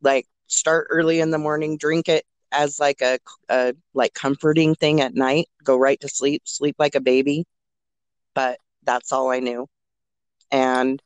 Like, 0.00 0.26
start 0.46 0.86
early 0.90 1.20
in 1.20 1.30
the 1.30 1.38
morning, 1.38 1.76
drink 1.76 2.08
it 2.08 2.24
as 2.50 2.78
like 2.78 3.02
a, 3.02 3.18
a 3.50 3.74
like 3.92 4.14
comforting 4.14 4.74
thing 4.74 5.00
at 5.00 5.14
night. 5.14 5.48
Go 5.64 5.76
right 5.76 6.00
to 6.00 6.08
sleep, 6.08 6.42
sleep 6.46 6.76
like 6.78 6.94
a 6.94 7.00
baby. 7.00 7.44
But 8.34 8.58
that's 8.84 9.12
all 9.12 9.30
I 9.30 9.40
knew. 9.40 9.66
And 10.50 11.02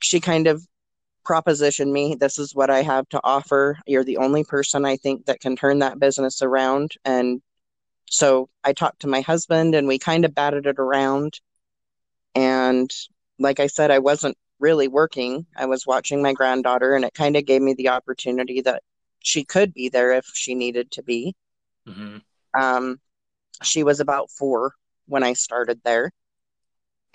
she 0.00 0.20
kind 0.20 0.46
of 0.46 0.66
propositioned 1.26 1.90
me, 1.92 2.14
this 2.14 2.38
is 2.38 2.54
what 2.54 2.70
I 2.70 2.82
have 2.82 3.08
to 3.10 3.20
offer. 3.24 3.78
You're 3.86 4.04
the 4.04 4.18
only 4.18 4.44
person 4.44 4.84
I 4.84 4.96
think 4.96 5.26
that 5.26 5.40
can 5.40 5.56
turn 5.56 5.80
that 5.80 5.98
business 5.98 6.42
around. 6.42 6.92
And 7.04 7.42
so 8.06 8.48
I 8.64 8.72
talked 8.72 9.00
to 9.00 9.08
my 9.08 9.20
husband 9.20 9.74
and 9.74 9.88
we 9.88 9.98
kind 9.98 10.24
of 10.24 10.34
batted 10.34 10.66
it 10.66 10.78
around. 10.78 11.40
And 12.34 12.90
like 13.38 13.60
I 13.60 13.66
said, 13.66 13.90
I 13.90 13.98
wasn't 13.98 14.36
really 14.58 14.88
working. 14.88 15.46
I 15.56 15.66
was 15.66 15.86
watching 15.86 16.22
my 16.22 16.32
granddaughter, 16.32 16.94
and 16.94 17.04
it 17.04 17.14
kind 17.14 17.36
of 17.36 17.44
gave 17.44 17.62
me 17.62 17.74
the 17.74 17.88
opportunity 17.90 18.60
that 18.62 18.82
she 19.20 19.44
could 19.44 19.74
be 19.74 19.88
there 19.88 20.12
if 20.12 20.26
she 20.34 20.54
needed 20.54 20.90
to 20.92 21.02
be. 21.02 21.34
hmm 21.86 22.18
Um, 22.58 22.98
she 23.62 23.82
was 23.82 24.00
about 24.00 24.30
four 24.30 24.72
when 25.06 25.22
I 25.22 25.34
started 25.34 25.80
there, 25.84 26.12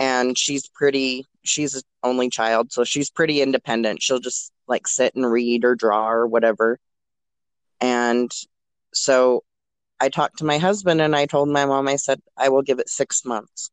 and 0.01 0.35
she's 0.35 0.67
pretty, 0.67 1.27
she's 1.43 1.75
an 1.75 1.83
only 2.01 2.29
child, 2.29 2.71
so 2.71 2.83
she's 2.83 3.11
pretty 3.11 3.39
independent. 3.41 4.01
She'll 4.01 4.19
just 4.19 4.51
like 4.67 4.87
sit 4.87 5.13
and 5.13 5.31
read 5.31 5.63
or 5.63 5.75
draw 5.75 6.09
or 6.09 6.25
whatever. 6.25 6.79
And 7.79 8.31
so 8.93 9.43
I 9.99 10.09
talked 10.09 10.39
to 10.39 10.45
my 10.45 10.57
husband 10.57 11.01
and 11.01 11.15
I 11.15 11.27
told 11.27 11.49
my 11.49 11.65
mom, 11.65 11.87
I 11.87 11.97
said, 11.97 12.19
I 12.35 12.49
will 12.49 12.63
give 12.63 12.79
it 12.79 12.89
six 12.89 13.23
months. 13.23 13.69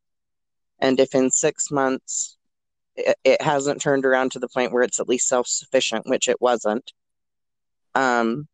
And 0.79 1.01
if 1.01 1.15
in 1.15 1.31
six 1.31 1.71
months 1.71 2.37
it, 2.95 3.17
it 3.25 3.41
hasn't 3.41 3.81
turned 3.81 4.05
around 4.05 4.33
to 4.33 4.39
the 4.39 4.49
point 4.49 4.73
where 4.73 4.83
it's 4.83 5.01
at 5.01 5.09
least 5.09 5.29
self-sufficient, 5.29 6.07
which 6.07 6.29
it 6.29 6.43
wasn't, 6.43 6.93
um, 7.95 8.47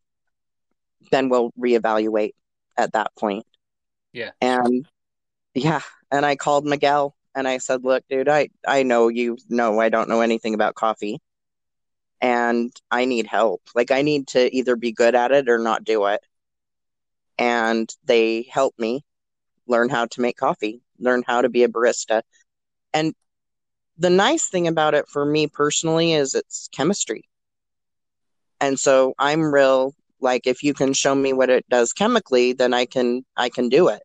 then 1.11 1.27
we'll 1.27 1.51
reevaluate 1.59 2.35
at 2.77 2.93
that 2.93 3.11
point. 3.19 3.45
Yeah. 4.13 4.31
And 4.39 4.87
yeah, 5.53 5.81
and 6.09 6.25
I 6.25 6.37
called 6.37 6.65
Miguel 6.65 7.15
and 7.35 7.47
I 7.47 7.57
said, 7.59 7.83
"Look, 7.83 8.03
dude, 8.09 8.29
I 8.29 8.49
I 8.67 8.83
know 8.83 9.07
you 9.09 9.37
know 9.49 9.79
I 9.79 9.89
don't 9.89 10.09
know 10.09 10.21
anything 10.21 10.53
about 10.55 10.75
coffee, 10.75 11.19
and 12.21 12.71
I 12.91 13.05
need 13.05 13.27
help. 13.27 13.61
Like 13.75 13.91
I 13.91 14.01
need 14.01 14.27
to 14.29 14.53
either 14.55 14.75
be 14.75 14.91
good 14.91 15.15
at 15.15 15.31
it 15.31 15.49
or 15.49 15.59
not 15.59 15.83
do 15.83 16.05
it." 16.07 16.21
And 17.39 17.89
they 18.03 18.43
helped 18.51 18.79
me 18.79 19.05
learn 19.67 19.89
how 19.89 20.05
to 20.07 20.21
make 20.21 20.37
coffee, 20.37 20.81
learn 20.99 21.23
how 21.25 21.41
to 21.41 21.49
be 21.49 21.63
a 21.63 21.69
barista. 21.69 22.23
And 22.93 23.15
the 23.97 24.09
nice 24.09 24.49
thing 24.49 24.67
about 24.67 24.93
it 24.95 25.07
for 25.09 25.25
me 25.25 25.47
personally 25.47 26.13
is 26.13 26.33
it's 26.35 26.69
chemistry. 26.73 27.29
And 28.59 28.79
so 28.79 29.13
I'm 29.19 29.53
real 29.53 29.93
like 30.19 30.47
if 30.47 30.63
you 30.63 30.73
can 30.73 30.93
show 30.93 31.15
me 31.15 31.33
what 31.33 31.49
it 31.49 31.67
does 31.69 31.93
chemically, 31.93 32.53
then 32.53 32.73
I 32.73 32.85
can 32.85 33.25
I 33.37 33.49
can 33.49 33.69
do 33.69 33.87
it. 33.89 34.01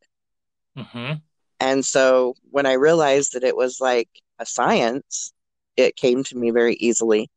hmm 0.77 1.23
And 1.61 1.85
so 1.85 2.35
when 2.51 2.65
I 2.67 2.73
realized 2.73 3.35
that 3.35 3.45
it 3.45 3.55
was 3.55 3.81
like 3.81 4.09
a 4.39 4.47
science, 4.47 5.33
it 5.77 5.95
came 5.95 6.25
to 6.25 6.37
me 6.37 6.51
very 6.51 6.75
easily, 6.75 7.31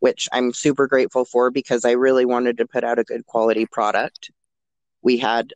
which 0.00 0.28
I'm 0.32 0.54
super 0.54 0.88
grateful 0.88 1.26
for 1.26 1.50
because 1.50 1.84
I 1.84 1.92
really 1.92 2.24
wanted 2.24 2.56
to 2.58 2.66
put 2.66 2.82
out 2.82 2.98
a 2.98 3.04
good 3.04 3.26
quality 3.26 3.66
product. 3.66 4.30
We 5.02 5.18
had 5.18 5.52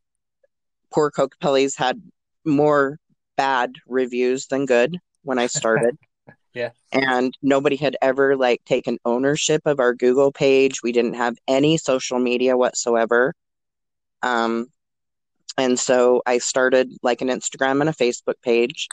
poor 0.92 1.10
Kokopelli's 1.10 1.74
had 1.74 2.00
more 2.44 2.98
bad 3.36 3.74
reviews 3.86 4.46
than 4.46 4.66
good 4.66 4.98
when 5.22 5.38
I 5.38 5.46
started. 5.46 5.96
Yeah. 6.54 6.70
And 6.92 7.36
nobody 7.42 7.74
had 7.74 7.96
ever 8.00 8.36
like 8.36 8.64
taken 8.64 8.98
ownership 9.04 9.62
of 9.66 9.80
our 9.80 9.92
Google 9.92 10.30
page. 10.30 10.84
We 10.84 10.92
didn't 10.92 11.14
have 11.14 11.36
any 11.48 11.76
social 11.78 12.20
media 12.20 12.56
whatsoever. 12.56 13.34
Um, 14.22 14.68
and 15.56 15.78
so 15.78 16.22
I 16.26 16.38
started 16.38 16.92
like 17.02 17.20
an 17.22 17.28
Instagram 17.28 17.80
and 17.80 17.88
a 17.88 17.92
Facebook 17.92 18.34
page, 18.42 18.88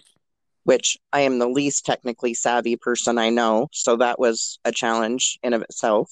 which 0.64 0.98
I 1.12 1.22
am 1.22 1.40
the 1.40 1.48
least 1.50 1.86
technically 1.86 2.34
savvy 2.34 2.76
person 2.76 3.18
I 3.18 3.30
know. 3.30 3.68
So 3.72 3.96
that 3.98 4.20
was 4.20 4.60
a 4.64 4.72
challenge 4.72 5.40
in 5.44 5.54
of 5.54 5.62
itself. 5.64 6.12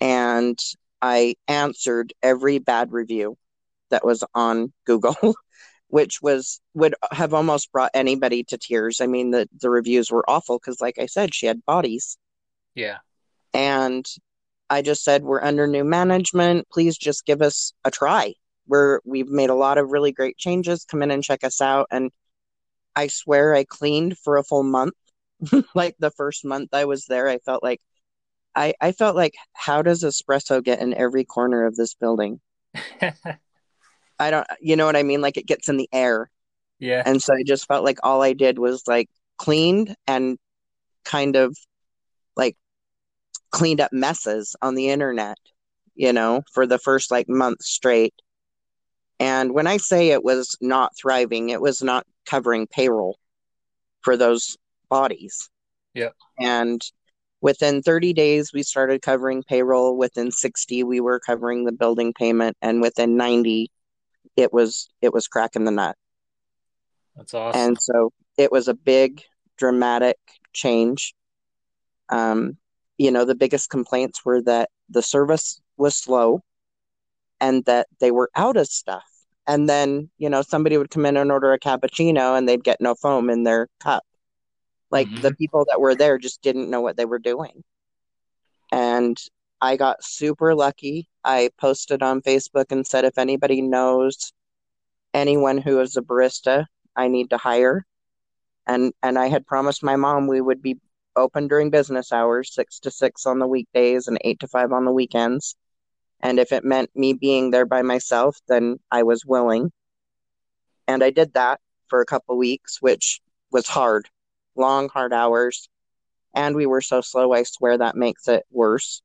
And 0.00 0.58
I 1.02 1.34
answered 1.48 2.12
every 2.22 2.58
bad 2.58 2.92
review 2.92 3.36
that 3.90 4.04
was 4.04 4.24
on 4.34 4.72
Google, 4.86 5.16
which 5.88 6.22
was 6.22 6.60
would 6.74 6.94
have 7.10 7.34
almost 7.34 7.72
brought 7.72 7.90
anybody 7.94 8.44
to 8.44 8.58
tears. 8.58 9.00
I 9.00 9.06
mean, 9.06 9.30
the 9.30 9.48
the 9.60 9.70
reviews 9.70 10.10
were 10.10 10.28
awful 10.28 10.58
because, 10.58 10.80
like 10.80 10.98
I 10.98 11.06
said, 11.06 11.34
she 11.34 11.46
had 11.46 11.64
bodies, 11.64 12.16
Yeah. 12.74 12.98
and 13.52 14.06
I 14.70 14.82
just 14.82 15.02
said 15.02 15.24
we're 15.24 15.42
under 15.42 15.66
new 15.66 15.84
management. 15.84 16.68
Please 16.70 16.96
just 16.96 17.26
give 17.26 17.42
us 17.42 17.72
a 17.84 17.90
try. 17.90 18.34
We're 18.70 19.00
we've 19.04 19.28
made 19.28 19.50
a 19.50 19.54
lot 19.54 19.78
of 19.78 19.90
really 19.90 20.12
great 20.12 20.38
changes. 20.38 20.84
Come 20.84 21.02
in 21.02 21.10
and 21.10 21.24
check 21.24 21.44
us 21.44 21.60
out. 21.60 21.88
And 21.90 22.10
I 22.96 23.08
swear 23.08 23.54
I 23.54 23.64
cleaned 23.64 24.18
for 24.18 24.36
a 24.36 24.44
full 24.44 24.62
month. 24.62 24.94
like 25.74 25.96
the 25.98 26.10
first 26.12 26.44
month 26.44 26.70
I 26.74 26.84
was 26.84 27.06
there, 27.06 27.28
I 27.28 27.38
felt 27.38 27.62
like 27.62 27.80
I 28.54 28.74
I 28.80 28.92
felt 28.92 29.16
like 29.16 29.34
how 29.54 29.82
does 29.82 30.04
espresso 30.04 30.62
get 30.62 30.80
in 30.80 30.94
every 30.94 31.24
corner 31.24 31.66
of 31.66 31.76
this 31.76 31.94
building? 31.94 32.40
I 34.18 34.30
don't 34.30 34.46
you 34.60 34.76
know 34.76 34.86
what 34.86 34.96
I 34.96 35.02
mean? 35.02 35.20
Like 35.20 35.36
it 35.36 35.46
gets 35.46 35.68
in 35.68 35.76
the 35.76 35.88
air. 35.92 36.30
yeah. 36.78 37.02
And 37.06 37.22
so 37.22 37.34
I 37.34 37.42
just 37.44 37.66
felt 37.66 37.84
like 37.84 37.98
all 38.02 38.22
I 38.22 38.32
did 38.34 38.58
was 38.58 38.84
like 38.86 39.08
cleaned 39.38 39.94
and 40.06 40.38
kind 41.04 41.36
of 41.36 41.56
like 42.36 42.56
cleaned 43.50 43.80
up 43.80 43.92
messes 43.92 44.56
on 44.62 44.74
the 44.74 44.88
internet, 44.90 45.38
you 45.94 46.12
know, 46.12 46.42
for 46.52 46.66
the 46.66 46.78
first 46.78 47.10
like 47.10 47.28
month 47.28 47.62
straight. 47.62 48.14
And 49.20 49.52
when 49.52 49.66
I 49.66 49.76
say 49.76 50.08
it 50.08 50.24
was 50.24 50.56
not 50.62 50.96
thriving, 50.96 51.50
it 51.50 51.60
was 51.60 51.82
not 51.82 52.06
covering 52.24 52.66
payroll 52.66 53.18
for 54.00 54.16
those 54.16 54.56
bodies. 54.88 55.50
Yep. 55.94 56.14
And 56.38 56.80
within 57.42 57.82
30 57.82 58.14
days, 58.14 58.52
we 58.54 58.62
started 58.62 59.02
covering 59.02 59.42
payroll. 59.42 59.98
Within 59.98 60.30
60, 60.30 60.84
we 60.84 61.00
were 61.00 61.20
covering 61.20 61.64
the 61.64 61.72
building 61.72 62.14
payment. 62.14 62.56
And 62.62 62.80
within 62.80 63.18
90, 63.18 63.70
it 64.36 64.52
was 64.54 64.88
it 65.02 65.12
was 65.12 65.28
cracking 65.28 65.64
the 65.64 65.70
nut. 65.70 65.96
That's 67.14 67.34
awesome. 67.34 67.60
And 67.60 67.76
so 67.78 68.12
it 68.38 68.50
was 68.50 68.68
a 68.68 68.74
big, 68.74 69.22
dramatic 69.58 70.16
change. 70.54 71.14
Um, 72.08 72.56
you 72.96 73.10
know, 73.10 73.26
the 73.26 73.34
biggest 73.34 73.68
complaints 73.68 74.24
were 74.24 74.40
that 74.42 74.70
the 74.88 75.02
service 75.02 75.60
was 75.76 75.94
slow 75.94 76.40
and 77.40 77.64
that 77.66 77.86
they 78.00 78.10
were 78.10 78.30
out 78.34 78.56
of 78.56 78.66
stuff. 78.66 79.09
And 79.46 79.68
then, 79.68 80.10
you 80.18 80.28
know, 80.30 80.42
somebody 80.42 80.76
would 80.76 80.90
come 80.90 81.06
in 81.06 81.16
and 81.16 81.32
order 81.32 81.52
a 81.52 81.58
cappuccino 81.58 82.36
and 82.36 82.48
they'd 82.48 82.62
get 82.64 82.80
no 82.80 82.94
foam 82.94 83.30
in 83.30 83.42
their 83.42 83.68
cup. 83.80 84.04
Like 84.90 85.08
Mhm. 85.08 85.22
the 85.22 85.34
people 85.34 85.64
that 85.68 85.80
were 85.80 85.94
there 85.94 86.18
just 86.18 86.42
didn't 86.42 86.70
know 86.70 86.80
what 86.80 86.96
they 86.96 87.04
were 87.04 87.18
doing. 87.18 87.64
And 88.72 89.18
I 89.60 89.76
got 89.76 90.04
super 90.04 90.54
lucky. 90.54 91.08
I 91.24 91.50
posted 91.58 92.02
on 92.02 92.22
Facebook 92.22 92.66
and 92.70 92.86
said, 92.86 93.04
if 93.04 93.18
anybody 93.18 93.60
knows 93.60 94.32
anyone 95.12 95.58
who 95.58 95.80
is 95.80 95.96
a 95.96 96.02
barista, 96.02 96.66
I 96.96 97.08
need 97.08 97.30
to 97.30 97.36
hire. 97.36 97.84
And 98.66 98.92
and 99.02 99.18
I 99.18 99.28
had 99.28 99.46
promised 99.46 99.82
my 99.82 99.96
mom 99.96 100.28
we 100.28 100.40
would 100.40 100.62
be 100.62 100.78
open 101.16 101.48
during 101.48 101.70
business 101.70 102.12
hours, 102.12 102.54
six 102.54 102.78
to 102.80 102.90
six 102.90 103.26
on 103.26 103.38
the 103.38 103.46
weekdays 103.46 104.06
and 104.06 104.18
eight 104.22 104.40
to 104.40 104.48
five 104.48 104.72
on 104.72 104.84
the 104.84 104.92
weekends. 104.92 105.56
And 106.22 106.38
if 106.38 106.52
it 106.52 106.64
meant 106.64 106.90
me 106.94 107.12
being 107.12 107.50
there 107.50 107.66
by 107.66 107.82
myself, 107.82 108.38
then 108.48 108.78
I 108.90 109.02
was 109.02 109.24
willing. 109.24 109.72
And 110.86 111.02
I 111.02 111.10
did 111.10 111.34
that 111.34 111.60
for 111.88 112.00
a 112.00 112.06
couple 112.06 112.36
weeks, 112.36 112.80
which 112.80 113.20
was 113.50 113.66
hard, 113.66 114.08
long, 114.54 114.88
hard 114.88 115.12
hours. 115.12 115.68
And 116.34 116.54
we 116.54 116.66
were 116.66 116.80
so 116.80 117.00
slow, 117.00 117.32
I 117.32 117.42
swear 117.42 117.78
that 117.78 117.96
makes 117.96 118.28
it 118.28 118.44
worse 118.50 119.02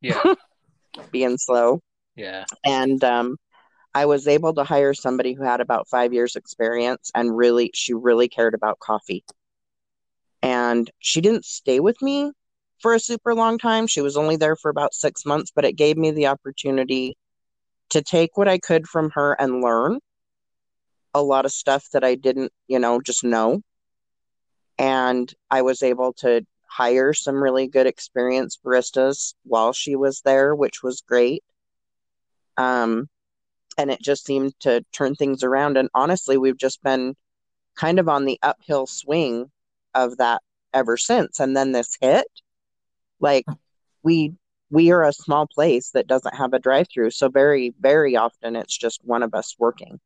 yeah. 0.00 0.22
being 1.10 1.38
slow. 1.38 1.80
Yeah. 2.16 2.44
And 2.64 3.02
um, 3.02 3.36
I 3.94 4.06
was 4.06 4.28
able 4.28 4.54
to 4.54 4.64
hire 4.64 4.94
somebody 4.94 5.32
who 5.32 5.42
had 5.42 5.60
about 5.60 5.88
five 5.88 6.12
years 6.12 6.36
experience 6.36 7.10
and 7.14 7.36
really, 7.36 7.70
she 7.74 7.94
really 7.94 8.28
cared 8.28 8.54
about 8.54 8.78
coffee. 8.78 9.24
And 10.42 10.90
she 11.00 11.20
didn't 11.20 11.44
stay 11.44 11.80
with 11.80 12.00
me 12.00 12.32
for 12.80 12.94
a 12.94 13.00
super 13.00 13.34
long 13.34 13.58
time. 13.58 13.86
She 13.86 14.00
was 14.00 14.16
only 14.16 14.36
there 14.36 14.56
for 14.56 14.70
about 14.70 14.94
six 14.94 15.24
months, 15.24 15.52
but 15.54 15.64
it 15.64 15.76
gave 15.76 15.96
me 15.96 16.10
the 16.10 16.28
opportunity 16.28 17.16
to 17.90 18.02
take 18.02 18.36
what 18.36 18.48
I 18.48 18.58
could 18.58 18.86
from 18.86 19.10
her 19.10 19.34
and 19.38 19.62
learn 19.62 19.98
a 21.14 21.22
lot 21.22 21.44
of 21.44 21.52
stuff 21.52 21.86
that 21.92 22.04
I 22.04 22.14
didn't, 22.14 22.52
you 22.68 22.78
know, 22.78 23.00
just 23.00 23.24
know. 23.24 23.62
And 24.78 25.32
I 25.50 25.62
was 25.62 25.82
able 25.82 26.12
to 26.18 26.46
hire 26.68 27.12
some 27.12 27.42
really 27.42 27.66
good 27.66 27.86
experienced 27.86 28.62
baristas 28.62 29.34
while 29.44 29.72
she 29.72 29.96
was 29.96 30.20
there, 30.20 30.54
which 30.54 30.82
was 30.82 31.00
great. 31.00 31.42
Um, 32.56 33.08
and 33.76 33.90
it 33.90 34.02
just 34.02 34.26
seemed 34.26 34.52
to 34.60 34.84
turn 34.92 35.14
things 35.14 35.42
around. 35.42 35.76
And 35.76 35.88
honestly, 35.94 36.36
we've 36.36 36.58
just 36.58 36.82
been 36.82 37.14
kind 37.76 37.98
of 37.98 38.08
on 38.08 38.24
the 38.24 38.38
uphill 38.42 38.86
swing 38.86 39.50
of 39.94 40.18
that 40.18 40.42
ever 40.74 40.96
since. 40.96 41.40
And 41.40 41.56
then 41.56 41.72
this 41.72 41.96
hit, 42.00 42.26
like 43.20 43.44
we 44.02 44.34
we 44.70 44.90
are 44.90 45.04
a 45.04 45.12
small 45.12 45.46
place 45.46 45.90
that 45.90 46.06
doesn't 46.06 46.34
have 46.34 46.52
a 46.52 46.58
drive 46.58 46.86
through. 46.92 47.10
So 47.10 47.28
very, 47.28 47.74
very 47.80 48.16
often 48.16 48.56
it's 48.56 48.76
just 48.76 49.00
one 49.04 49.22
of 49.22 49.34
us 49.34 49.56
working. 49.58 49.98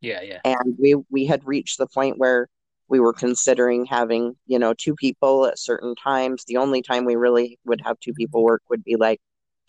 Yeah, 0.00 0.22
yeah. 0.22 0.40
And 0.44 0.76
we 0.78 0.94
we 1.10 1.26
had 1.26 1.46
reached 1.46 1.78
the 1.78 1.86
point 1.86 2.18
where 2.18 2.48
we 2.88 3.00
were 3.00 3.12
considering 3.12 3.84
having, 3.84 4.36
you 4.46 4.58
know, 4.58 4.72
two 4.72 4.94
people 4.94 5.46
at 5.46 5.58
certain 5.58 5.94
times. 5.96 6.44
The 6.44 6.58
only 6.58 6.82
time 6.82 7.04
we 7.04 7.16
really 7.16 7.58
would 7.64 7.80
have 7.84 7.98
two 8.00 8.14
people 8.14 8.44
work 8.44 8.62
would 8.70 8.84
be 8.84 8.96
like 8.96 9.20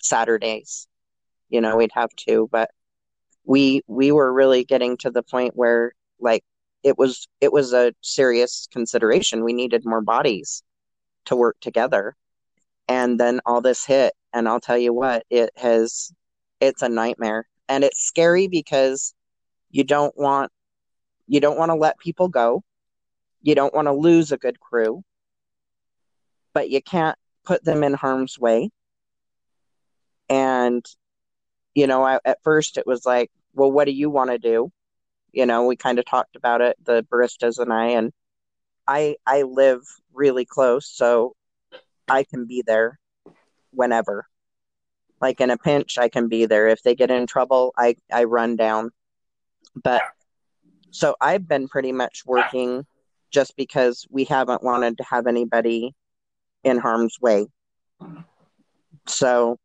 Saturdays. 0.01 0.87
You 1.49 1.61
know, 1.61 1.77
we'd 1.77 1.91
have 1.93 2.09
two, 2.15 2.47
but 2.51 2.69
we 3.45 3.81
we 3.87 4.11
were 4.11 4.31
really 4.31 4.63
getting 4.65 4.97
to 4.97 5.09
the 5.09 5.23
point 5.23 5.55
where 5.55 5.93
like 6.19 6.43
it 6.83 6.97
was 6.97 7.27
it 7.41 7.51
was 7.51 7.73
a 7.73 7.93
serious 8.01 8.67
consideration. 8.71 9.43
We 9.43 9.53
needed 9.53 9.83
more 9.85 10.01
bodies 10.01 10.63
to 11.25 11.35
work 11.35 11.57
together. 11.61 12.15
And 12.87 13.19
then 13.19 13.41
all 13.45 13.61
this 13.61 13.85
hit 13.85 14.13
and 14.33 14.47
I'll 14.47 14.59
tell 14.59 14.77
you 14.77 14.93
what, 14.93 15.25
it 15.29 15.51
has 15.55 16.11
it's 16.59 16.81
a 16.81 16.89
nightmare. 16.89 17.47
And 17.69 17.83
it's 17.83 18.05
scary 18.05 18.47
because 18.47 19.13
you 19.71 19.83
don't 19.83 20.17
want 20.17 20.51
you 21.27 21.39
don't 21.39 21.57
want 21.57 21.69
to 21.69 21.75
let 21.75 21.97
people 21.99 22.29
go. 22.29 22.63
You 23.41 23.55
don't 23.55 23.73
want 23.73 23.87
to 23.87 23.93
lose 23.93 24.31
a 24.31 24.37
good 24.37 24.59
crew. 24.59 25.03
But 26.53 26.69
you 26.69 26.81
can't 26.81 27.17
put 27.45 27.63
them 27.63 27.83
in 27.83 27.93
harm's 27.93 28.39
way. 28.39 28.69
And 30.29 30.85
you 31.73 31.87
know, 31.87 32.03
I, 32.03 32.19
at 32.25 32.41
first 32.43 32.77
it 32.77 32.87
was 32.87 33.05
like, 33.05 33.29
well, 33.53 33.71
what 33.71 33.85
do 33.85 33.91
you 33.91 34.09
want 34.09 34.31
to 34.31 34.37
do? 34.37 34.71
You 35.31 35.45
know, 35.45 35.65
we 35.65 35.75
kind 35.75 35.99
of 35.99 36.05
talked 36.05 36.35
about 36.35 36.61
it, 36.61 36.77
the 36.83 37.03
baristas 37.11 37.59
and 37.59 37.71
I, 37.71 37.87
and 37.89 38.11
I 38.87 39.17
I 39.25 39.43
live 39.43 39.81
really 40.13 40.45
close, 40.45 40.87
so 40.87 41.35
I 42.07 42.23
can 42.23 42.45
be 42.45 42.63
there 42.65 42.99
whenever. 43.71 44.25
Like 45.19 45.41
in 45.41 45.49
a 45.49 45.57
pinch, 45.57 45.97
I 45.97 46.09
can 46.09 46.27
be 46.27 46.45
there. 46.45 46.67
If 46.67 46.83
they 46.83 46.95
get 46.95 47.11
in 47.11 47.27
trouble, 47.27 47.73
I 47.77 47.95
I 48.11 48.25
run 48.25 48.55
down. 48.55 48.91
But 49.75 50.03
so 50.91 51.15
I've 51.19 51.47
been 51.47 51.67
pretty 51.67 51.91
much 51.91 52.23
working 52.25 52.85
just 53.31 53.55
because 53.57 54.05
we 54.09 54.25
haven't 54.25 54.63
wanted 54.63 54.97
to 54.97 55.03
have 55.03 55.27
anybody 55.27 55.93
in 56.63 56.77
harm's 56.77 57.19
way. 57.19 57.47
So 59.07 59.57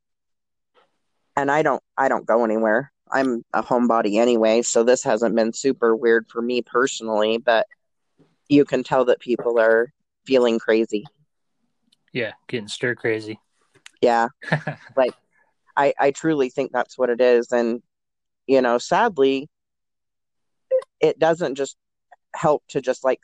and 1.36 1.50
I 1.50 1.62
don't 1.62 1.82
I 1.96 2.08
don't 2.08 2.26
go 2.26 2.44
anywhere. 2.44 2.92
I'm 3.10 3.44
a 3.52 3.62
homebody 3.62 4.18
anyway, 4.18 4.62
so 4.62 4.82
this 4.82 5.04
hasn't 5.04 5.36
been 5.36 5.52
super 5.52 5.94
weird 5.94 6.26
for 6.28 6.40
me 6.40 6.62
personally, 6.62 7.38
but 7.38 7.66
you 8.48 8.64
can 8.64 8.82
tell 8.82 9.04
that 9.06 9.20
people 9.20 9.58
are 9.58 9.92
feeling 10.24 10.58
crazy. 10.58 11.04
Yeah, 12.12 12.32
getting 12.48 12.68
stir 12.68 12.94
crazy. 12.94 13.38
Yeah. 14.00 14.28
like 14.96 15.14
I 15.76 15.94
I 15.98 16.10
truly 16.10 16.50
think 16.50 16.72
that's 16.72 16.98
what 16.98 17.10
it 17.10 17.20
is 17.20 17.52
and 17.52 17.82
you 18.46 18.60
know, 18.60 18.78
sadly 18.78 19.48
it 21.00 21.18
doesn't 21.18 21.56
just 21.56 21.76
help 22.34 22.62
to 22.68 22.80
just 22.80 23.04
like 23.04 23.20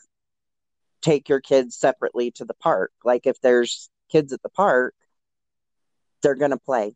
take 1.00 1.28
your 1.28 1.40
kids 1.40 1.76
separately 1.76 2.30
to 2.32 2.44
the 2.44 2.54
park. 2.54 2.92
Like 3.04 3.26
if 3.26 3.40
there's 3.40 3.88
kids 4.10 4.32
at 4.32 4.42
the 4.42 4.48
park, 4.48 4.94
they're 6.22 6.34
going 6.34 6.50
to 6.50 6.58
play 6.58 6.94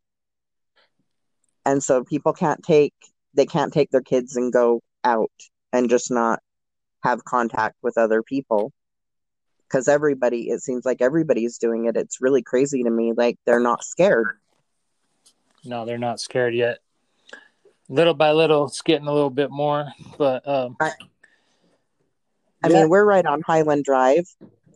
and 1.64 1.82
so 1.82 2.04
people 2.04 2.32
can't 2.32 2.62
take 2.62 2.94
they 3.34 3.46
can't 3.46 3.72
take 3.72 3.90
their 3.90 4.02
kids 4.02 4.36
and 4.36 4.52
go 4.52 4.82
out 5.04 5.30
and 5.72 5.88
just 5.88 6.10
not 6.10 6.40
have 7.02 7.24
contact 7.24 7.76
with 7.82 7.98
other 7.98 8.22
people 8.22 8.72
because 9.72 9.88
everybody 9.88 10.50
it 10.50 10.60
seems 10.60 10.84
like 10.84 11.00
everybody's 11.00 11.58
doing 11.58 11.86
it 11.86 11.96
it's 11.96 12.20
really 12.20 12.42
crazy 12.42 12.82
to 12.82 12.90
me 12.90 13.12
like 13.16 13.38
they're 13.46 13.60
not 13.60 13.82
scared 13.82 14.38
no 15.64 15.84
they're 15.86 15.98
not 15.98 16.20
scared 16.20 16.54
yet 16.54 16.78
little 17.88 18.14
by 18.14 18.32
little 18.32 18.66
it's 18.66 18.82
getting 18.82 19.08
a 19.08 19.12
little 19.12 19.30
bit 19.30 19.50
more 19.50 19.86
but 20.18 20.46
um 20.46 20.76
I, 20.80 20.92
I 22.62 22.68
yeah. 22.68 22.80
mean 22.80 22.88
we're 22.88 23.04
right 23.04 23.26
on 23.26 23.42
highland 23.42 23.84
drive 23.84 24.26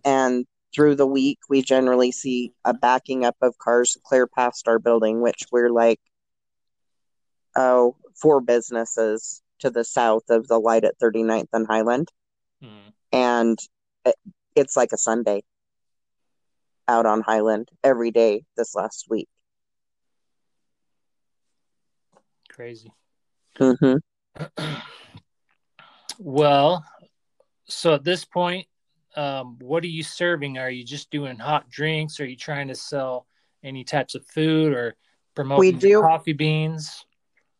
and 0.05 0.47
through 0.75 0.97
the 0.97 1.07
week 1.07 1.39
we 1.49 1.63
generally 1.63 2.13
see 2.13 2.53
a 2.65 2.75
backing 2.75 3.25
up 3.25 3.37
of 3.43 3.57
cars 3.59 3.97
clear 4.05 4.27
past 4.27 4.69
our 4.69 4.79
building 4.79 5.21
which 5.21 5.45
we're 5.53 5.71
like 5.71 6.01
oh, 7.57 7.97
four 8.15 8.41
businesses 8.41 9.43
to 9.59 9.71
the 9.71 9.85
south 9.85 10.31
of 10.31 10.47
the 10.47 10.61
light 10.61 10.85
at 10.85 10.99
39th 10.99 11.49
and 11.53 11.67
Highland. 11.67 12.09
Mm. 12.63 12.93
And 13.13 13.59
it, 14.05 14.15
it's 14.57 14.77
like 14.77 14.93
a 14.93 14.99
Sunday 14.99 15.43
out 16.89 17.07
on 17.07 17.21
Highland 17.21 17.69
every 17.85 18.11
day 18.11 18.45
this 18.57 18.75
last 18.75 19.07
week. 19.09 19.29
Crazy. 22.49 22.93
Mm-hmm. 23.61 24.65
well, 26.19 26.85
so 27.69 27.95
at 27.95 28.05
this 28.05 28.25
point, 28.25 28.67
um, 29.17 29.57
what 29.61 29.83
are 29.83 29.89
you 29.89 30.03
serving? 30.03 30.59
Are 30.59 30.71
you 30.71 30.85
just 30.85 31.11
doing 31.11 31.39
hot 31.39 31.69
drinks? 31.69 32.21
Are 32.21 32.27
you 32.27 32.37
trying 32.37 32.69
to 32.69 32.75
sell 32.75 33.27
any 33.63 33.85
types 33.85 34.15
of 34.15 34.27
food 34.27 34.73
or 34.73 34.95
promote 35.35 35.59
we 35.59 35.73
do 35.73 36.03
coffee 36.03 36.33
beans? 36.33 37.05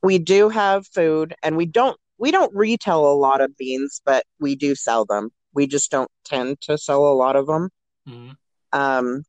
we 0.03 0.19
do 0.19 0.49
have 0.49 0.87
food 0.87 1.35
and 1.43 1.57
we 1.57 1.67
don't 1.67 1.99
we 2.19 2.31
don't 2.31 2.55
retail 2.55 3.11
a 3.11 3.15
lot 3.15 3.41
of 3.41 3.57
beans 3.57 4.01
but 4.05 4.25
we 4.39 4.55
do 4.55 4.75
sell 4.75 5.05
them 5.05 5.31
we 5.57 5.67
just 5.67 5.91
don't 5.91 6.11
tend 6.25 6.61
to 6.61 6.79
sell 6.79 7.07
a 7.07 7.15
lot 7.15 7.35
of 7.35 7.47
them 7.47 7.71
mm-hmm. 8.09 8.31
um 8.73 9.25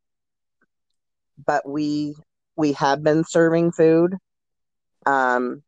but 1.45 1.67
we 1.67 2.13
we 2.55 2.73
have 2.73 3.03
been 3.03 3.23
serving 3.23 3.71
food 3.71 4.15
um 5.05 5.63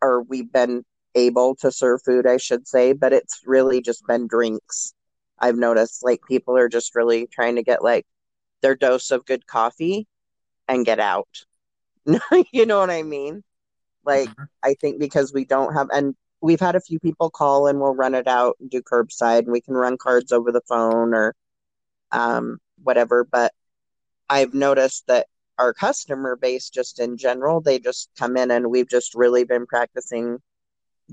or 0.00 0.22
we've 0.22 0.52
been 0.52 0.84
able 1.14 1.56
to 1.56 1.72
serve 1.72 2.00
food 2.04 2.26
i 2.26 2.36
should 2.36 2.68
say 2.68 2.92
but 2.92 3.12
it's 3.12 3.40
really 3.46 3.80
just 3.80 4.06
been 4.06 4.28
drinks 4.28 4.94
i've 5.40 5.56
noticed 5.56 6.04
like 6.04 6.20
people 6.28 6.56
are 6.56 6.68
just 6.68 6.94
really 6.94 7.26
trying 7.26 7.56
to 7.56 7.62
get 7.64 7.82
like 7.82 8.06
their 8.62 8.76
dose 8.76 9.10
of 9.10 9.24
good 9.24 9.46
coffee 9.46 10.06
and 10.68 10.86
get 10.86 11.00
out 11.00 11.28
you 12.52 12.66
know 12.66 12.78
what 12.78 12.90
i 12.90 13.02
mean 13.02 13.42
like, 14.08 14.30
mm-hmm. 14.30 14.44
I 14.62 14.74
think 14.80 14.98
because 14.98 15.34
we 15.34 15.44
don't 15.44 15.74
have, 15.74 15.88
and 15.92 16.14
we've 16.40 16.60
had 16.60 16.76
a 16.76 16.80
few 16.80 16.98
people 17.00 17.30
call 17.30 17.66
and 17.66 17.80
we'll 17.80 17.94
run 17.94 18.14
it 18.14 18.28
out 18.28 18.56
and 18.60 18.70
do 18.70 18.82
curbside 18.82 19.40
and 19.40 19.52
we 19.52 19.60
can 19.60 19.74
run 19.74 19.96
cards 19.98 20.32
over 20.32 20.52
the 20.52 20.62
phone 20.68 21.14
or 21.14 21.34
um, 22.12 22.58
whatever. 22.82 23.24
But 23.24 23.52
I've 24.28 24.54
noticed 24.54 25.06
that 25.08 25.26
our 25.58 25.74
customer 25.74 26.36
base, 26.36 26.70
just 26.70 27.00
in 27.00 27.16
general, 27.16 27.60
they 27.60 27.78
just 27.78 28.10
come 28.16 28.36
in 28.36 28.50
and 28.50 28.70
we've 28.70 28.88
just 28.88 29.14
really 29.14 29.44
been 29.44 29.66
practicing 29.66 30.38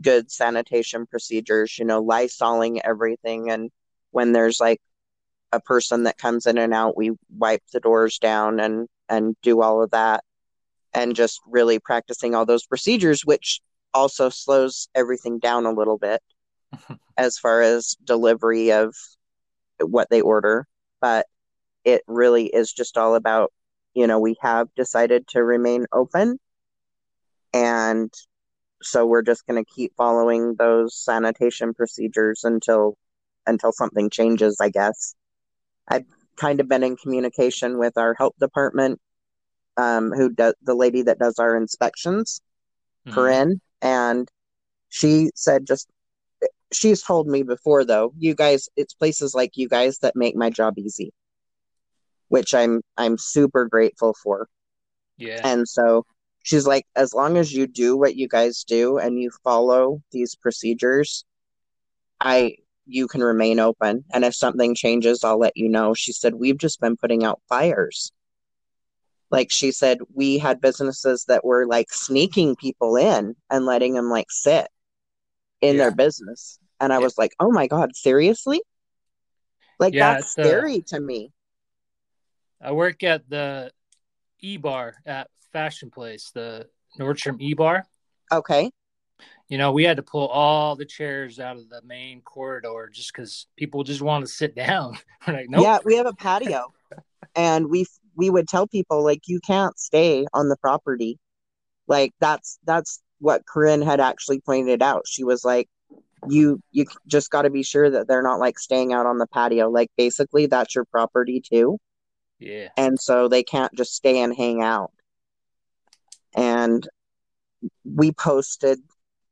good 0.01 0.29
sanitation 0.29 1.07
procedures, 1.07 1.79
you 1.79 1.85
know, 1.85 2.03
lysoling 2.03 2.79
everything. 2.83 3.49
And 3.49 3.71
when 4.11 4.33
there's 4.33 4.59
like 4.59 4.81
a 5.51 5.59
person 5.59 6.03
that 6.03 6.17
comes 6.17 6.45
in 6.45 6.57
and 6.57 6.73
out, 6.73 6.97
we 6.97 7.11
wipe 7.35 7.63
the 7.73 7.79
doors 7.79 8.19
down 8.19 8.59
and 8.59 8.87
and 9.07 9.35
do 9.41 9.61
all 9.61 9.83
of 9.83 9.91
that 9.91 10.23
and 10.93 11.15
just 11.15 11.39
really 11.47 11.79
practicing 11.79 12.33
all 12.33 12.45
those 12.45 12.65
procedures, 12.65 13.25
which 13.25 13.61
also 13.95 14.29
slows 14.29 14.87
everything 14.93 15.39
down 15.39 15.65
a 15.65 15.71
little 15.71 15.97
bit 15.97 16.21
as 17.17 17.39
far 17.39 17.61
as 17.61 17.95
delivery 18.03 18.71
of 18.71 18.93
what 19.79 20.09
they 20.11 20.21
order. 20.21 20.67
But 21.01 21.25
it 21.83 22.03
really 22.07 22.47
is 22.47 22.71
just 22.73 22.97
all 22.97 23.15
about, 23.15 23.51
you 23.93 24.05
know, 24.05 24.19
we 24.19 24.35
have 24.41 24.67
decided 24.75 25.27
to 25.29 25.43
remain 25.43 25.85
open. 25.93 26.37
And 27.53 28.13
so 28.81 29.05
we're 29.05 29.21
just 29.21 29.47
going 29.47 29.63
to 29.63 29.71
keep 29.73 29.93
following 29.95 30.55
those 30.55 30.95
sanitation 30.95 31.73
procedures 31.73 32.43
until 32.43 32.97
until 33.47 33.71
something 33.71 34.09
changes, 34.09 34.57
I 34.59 34.69
guess. 34.69 35.15
I've 35.87 36.05
kind 36.35 36.59
of 36.59 36.67
been 36.67 36.83
in 36.83 36.97
communication 36.97 37.77
with 37.77 37.97
our 37.97 38.15
health 38.15 38.33
department 38.39 38.99
um, 39.77 40.11
who 40.11 40.29
does 40.29 40.55
the 40.63 40.73
lady 40.73 41.03
that 41.03 41.19
does 41.19 41.37
our 41.37 41.55
inspections, 41.55 42.41
mm-hmm. 43.05 43.13
Corinne, 43.13 43.61
and 43.81 44.29
she 44.89 45.31
said 45.35 45.65
just 45.67 45.89
she's 46.71 47.01
told 47.03 47.27
me 47.27 47.43
before 47.43 47.85
though, 47.85 48.13
you 48.17 48.35
guys, 48.35 48.69
it's 48.75 48.93
places 48.93 49.33
like 49.33 49.51
you 49.55 49.67
guys 49.69 49.99
that 49.99 50.15
make 50.15 50.35
my 50.35 50.49
job 50.49 50.77
easy. 50.77 51.11
which 52.29 52.53
I'm 52.53 52.81
I'm 52.97 53.17
super 53.17 53.65
grateful 53.65 54.15
for. 54.21 54.47
Yeah. 55.17 55.41
And 55.43 55.67
so 55.67 56.05
she's 56.43 56.67
like, 56.67 56.85
as 56.95 57.13
long 57.13 57.37
as 57.37 57.53
you 57.53 57.67
do 57.67 57.95
what 57.97 58.15
you 58.15 58.27
guys 58.27 58.63
do 58.63 58.97
and 58.97 59.19
you 59.19 59.29
follow 59.43 60.01
these 60.11 60.35
procedures, 60.35 61.23
I 62.19 62.57
you 62.87 63.07
can 63.07 63.21
remain 63.21 63.59
open. 63.59 64.05
And 64.13 64.23
if 64.25 64.35
something 64.35 64.75
changes, 64.75 65.23
I'll 65.23 65.39
let 65.39 65.57
you 65.57 65.69
know. 65.69 65.93
She 65.93 66.13
said, 66.13 66.35
We've 66.35 66.57
just 66.57 66.79
been 66.81 66.97
putting 66.97 67.23
out 67.23 67.41
fires. 67.49 68.11
Like 69.31 69.51
she 69.51 69.71
said, 69.71 69.99
we 70.13 70.37
had 70.37 70.61
businesses 70.61 71.25
that 71.27 71.43
were 71.43 71.65
like 71.65 71.91
sneaking 71.91 72.55
people 72.55 72.95
in 72.95 73.35
and 73.49 73.65
letting 73.65 73.93
them 73.93 74.09
like 74.09 74.27
sit 74.29 74.67
in 75.61 75.75
Yeah. 75.77 75.83
their 75.83 75.91
business. 75.95 76.59
And 76.79 76.93
I 76.93 76.97
Yeah. 76.97 77.03
was 77.03 77.17
like, 77.17 77.31
oh 77.39 77.51
my 77.51 77.67
God, 77.67 77.95
seriously? 77.95 78.61
Like 79.79 79.93
Yeah, 79.93 80.13
that's 80.13 80.27
uh, 80.27 80.29
scary 80.43 80.81
to 80.87 80.99
me. 80.99 81.31
I 82.61 82.71
work 82.71 83.03
at 83.03 83.29
the 83.29 83.71
E 84.39 84.57
Bar 84.57 84.95
at 85.05 85.29
Fashion 85.51 85.89
Place, 85.89 86.31
the 86.33 86.67
Nordstrom 86.99 87.39
E 87.39 87.53
Bar. 87.53 87.85
Okay. 88.31 88.71
You 89.49 89.57
know, 89.57 89.71
we 89.71 89.83
had 89.83 89.97
to 89.97 90.03
pull 90.03 90.27
all 90.27 90.75
the 90.75 90.85
chairs 90.85 91.39
out 91.39 91.57
of 91.57 91.69
the 91.69 91.81
main 91.83 92.21
corridor 92.21 92.89
just 92.91 93.13
because 93.13 93.47
people 93.55 93.83
just 93.83 94.01
want 94.01 94.25
to 94.25 94.31
sit 94.31 94.55
down. 94.67 94.97
We're 95.27 95.33
like, 95.33 95.49
nope. 95.49 95.63
Yeah, 95.63 95.79
we 95.83 95.95
have 95.95 96.07
a 96.07 96.13
patio. 96.13 96.73
and 97.35 97.69
we 97.69 97.85
we 98.15 98.29
would 98.29 98.47
tell 98.47 98.67
people 98.67 99.03
like 99.03 99.21
you 99.27 99.39
can't 99.39 99.77
stay 99.79 100.25
on 100.33 100.49
the 100.49 100.57
property. 100.57 101.19
Like 101.87 102.13
that's 102.19 102.59
that's 102.65 103.01
what 103.19 103.45
Corinne 103.45 103.81
had 103.81 103.99
actually 103.99 104.41
pointed 104.41 104.81
out. 104.81 105.03
She 105.07 105.23
was 105.23 105.43
like 105.43 105.69
you 106.27 106.59
you 106.71 106.85
just 107.07 107.29
got 107.29 107.43
to 107.43 107.49
be 107.49 107.63
sure 107.63 107.89
that 107.89 108.07
they're 108.07 108.23
not 108.23 108.39
like 108.39 108.57
staying 108.59 108.93
out 108.93 109.05
on 109.05 109.17
the 109.17 109.27
patio. 109.27 109.69
Like 109.69 109.89
basically 109.97 110.47
that's 110.47 110.75
your 110.75 110.85
property 110.85 111.41
too. 111.41 111.77
Yeah. 112.37 112.67
and 112.75 112.99
so 112.99 113.29
they 113.29 113.43
can't 113.43 113.73
just 113.75 113.93
stay 113.93 114.19
and 114.21 114.35
hang 114.35 114.61
out. 114.61 114.91
And 116.35 116.87
we 117.85 118.11
posted 118.11 118.79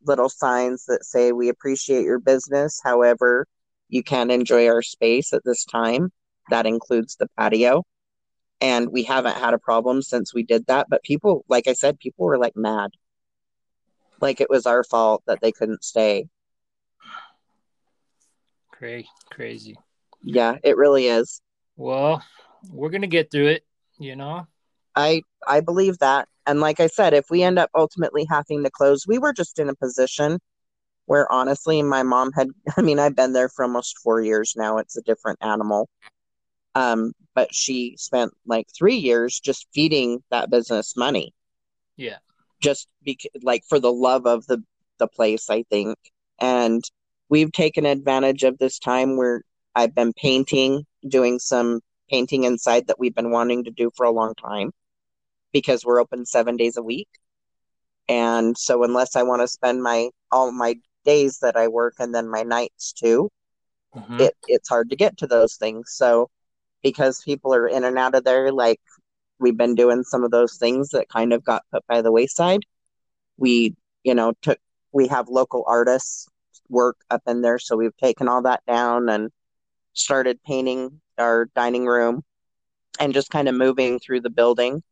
little 0.05 0.29
signs 0.29 0.85
that 0.85 1.03
say, 1.03 1.31
We 1.31 1.49
appreciate 1.49 2.03
your 2.03 2.19
business. 2.19 2.79
However, 2.83 3.45
you 3.89 4.03
can 4.03 4.31
enjoy 4.31 4.67
our 4.67 4.81
space 4.81 5.33
at 5.33 5.43
this 5.43 5.65
time. 5.65 6.11
That 6.49 6.65
includes 6.65 7.15
the 7.15 7.27
patio. 7.37 7.83
And 8.61 8.91
we 8.91 9.03
haven't 9.03 9.37
had 9.37 9.53
a 9.53 9.59
problem 9.59 10.01
since 10.01 10.33
we 10.33 10.43
did 10.43 10.65
that. 10.67 10.87
But 10.89 11.03
people, 11.03 11.43
like 11.49 11.67
I 11.67 11.73
said, 11.73 11.99
people 11.99 12.25
were 12.25 12.37
like 12.37 12.55
mad. 12.55 12.91
Like 14.21 14.39
it 14.39 14.49
was 14.49 14.65
our 14.65 14.83
fault 14.83 15.23
that 15.27 15.39
they 15.41 15.51
couldn't 15.51 15.83
stay. 15.83 16.27
Crazy. 18.71 19.09
Crazy. 19.29 19.77
Yeah, 20.21 20.57
it 20.63 20.77
really 20.77 21.07
is. 21.07 21.41
Well, 21.75 22.23
we're 22.71 22.89
going 22.89 23.01
to 23.01 23.07
get 23.07 23.31
through 23.31 23.47
it, 23.47 23.65
you 23.99 24.15
know? 24.15 24.47
I 24.95 25.23
I 25.47 25.59
believe 25.59 25.99
that. 25.99 26.27
And 26.45 26.59
like 26.59 26.79
I 26.79 26.87
said, 26.87 27.13
if 27.13 27.25
we 27.29 27.43
end 27.43 27.59
up 27.59 27.69
ultimately 27.75 28.25
having 28.29 28.63
to 28.63 28.69
close, 28.69 29.07
we 29.07 29.17
were 29.17 29.33
just 29.33 29.59
in 29.59 29.69
a 29.69 29.75
position 29.75 30.39
where 31.05 31.29
honestly 31.31 31.81
my 31.81 32.03
mom 32.03 32.31
had 32.33 32.47
I 32.77 32.81
mean, 32.81 32.99
I've 32.99 33.15
been 33.15 33.33
there 33.33 33.49
for 33.49 33.63
almost 33.63 33.97
4 33.99 34.21
years 34.21 34.53
now. 34.55 34.77
It's 34.77 34.97
a 34.97 35.01
different 35.01 35.39
animal. 35.41 35.89
Um, 36.75 37.13
but 37.35 37.53
she 37.53 37.95
spent 37.97 38.33
like 38.45 38.67
3 38.77 38.95
years 38.95 39.39
just 39.39 39.67
feeding 39.73 40.23
that 40.31 40.49
business 40.49 40.95
money. 40.95 41.33
Yeah. 41.97 42.17
Just 42.61 42.87
because 43.03 43.31
like 43.41 43.63
for 43.67 43.79
the 43.79 43.91
love 43.91 44.25
of 44.25 44.45
the 44.47 44.63
the 44.99 45.07
place, 45.07 45.49
I 45.49 45.63
think. 45.63 45.97
And 46.39 46.83
we've 47.29 47.51
taken 47.51 47.85
advantage 47.85 48.43
of 48.43 48.57
this 48.57 48.79
time 48.79 49.17
where 49.17 49.43
I've 49.75 49.95
been 49.95 50.13
painting, 50.13 50.85
doing 51.07 51.39
some 51.39 51.81
painting 52.09 52.43
inside 52.43 52.87
that 52.87 52.99
we've 52.99 53.15
been 53.15 53.31
wanting 53.31 53.63
to 53.63 53.71
do 53.71 53.91
for 53.95 54.05
a 54.05 54.11
long 54.11 54.35
time 54.35 54.71
because 55.51 55.85
we're 55.85 55.99
open 55.99 56.25
seven 56.25 56.57
days 56.57 56.77
a 56.77 56.83
week. 56.83 57.07
And 58.07 58.57
so 58.57 58.83
unless 58.83 59.15
I 59.15 59.23
want 59.23 59.41
to 59.41 59.47
spend 59.47 59.81
my 59.81 60.09
all 60.31 60.51
my 60.51 60.75
days 61.05 61.39
that 61.39 61.55
I 61.55 61.67
work 61.67 61.95
and 61.99 62.13
then 62.13 62.29
my 62.29 62.43
nights 62.43 62.93
too, 62.93 63.29
Mhm. 63.95 64.19
it 64.21 64.35
it's 64.47 64.69
hard 64.69 64.89
to 64.89 64.95
get 64.95 65.17
to 65.17 65.27
those 65.27 65.55
things. 65.55 65.93
So 65.93 66.29
because 66.83 67.23
people 67.23 67.53
are 67.55 67.67
in 67.67 67.83
and 67.83 67.97
out 67.97 68.15
of 68.15 68.23
there, 68.23 68.51
like 68.51 68.79
we've 69.39 69.57
been 69.57 69.75
doing 69.75 70.03
some 70.03 70.23
of 70.23 70.31
those 70.31 70.57
things 70.57 70.89
that 70.89 71.09
kind 71.09 71.33
of 71.33 71.43
got 71.43 71.63
put 71.71 71.85
by 71.87 72.01
the 72.01 72.11
wayside. 72.11 72.61
We, 73.37 73.75
you 74.03 74.13
know, 74.13 74.33
took 74.41 74.59
we 74.91 75.07
have 75.07 75.27
local 75.27 75.63
artists 75.67 76.27
work 76.69 76.97
up 77.09 77.23
in 77.27 77.41
there, 77.41 77.59
so 77.59 77.75
we've 77.75 77.97
taken 77.97 78.27
all 78.27 78.43
that 78.43 78.61
down 78.67 79.09
and 79.09 79.31
started 79.93 80.43
painting 80.43 81.01
our 81.17 81.45
dining 81.55 81.85
room 81.85 82.23
and 82.99 83.13
just 83.13 83.29
kind 83.29 83.47
of 83.47 83.55
moving 83.55 83.99
through 83.99 84.21
the 84.21 84.29
building 84.29 84.83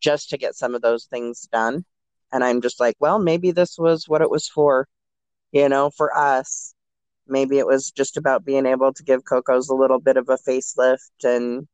just 0.00 0.30
to 0.30 0.38
get 0.38 0.54
some 0.54 0.74
of 0.74 0.82
those 0.82 1.06
things 1.06 1.48
done. 1.52 1.84
And 2.32 2.42
I'm 2.42 2.60
just 2.60 2.80
like, 2.80 2.96
well, 3.00 3.18
maybe 3.18 3.50
this 3.52 3.78
was 3.78 4.08
what 4.08 4.22
it 4.22 4.30
was 4.30 4.48
for, 4.48 4.86
you 5.52 5.68
know, 5.68 5.90
for 5.90 6.16
us. 6.16 6.74
Maybe 7.26 7.58
it 7.58 7.66
was 7.66 7.90
just 7.90 8.16
about 8.16 8.44
being 8.44 8.66
able 8.66 8.92
to 8.92 9.02
give 9.02 9.24
Coco's 9.24 9.68
a 9.68 9.74
little 9.74 9.98
bit 10.00 10.16
of 10.16 10.28
a 10.28 10.36
facelift 10.36 11.10
and 11.22 11.66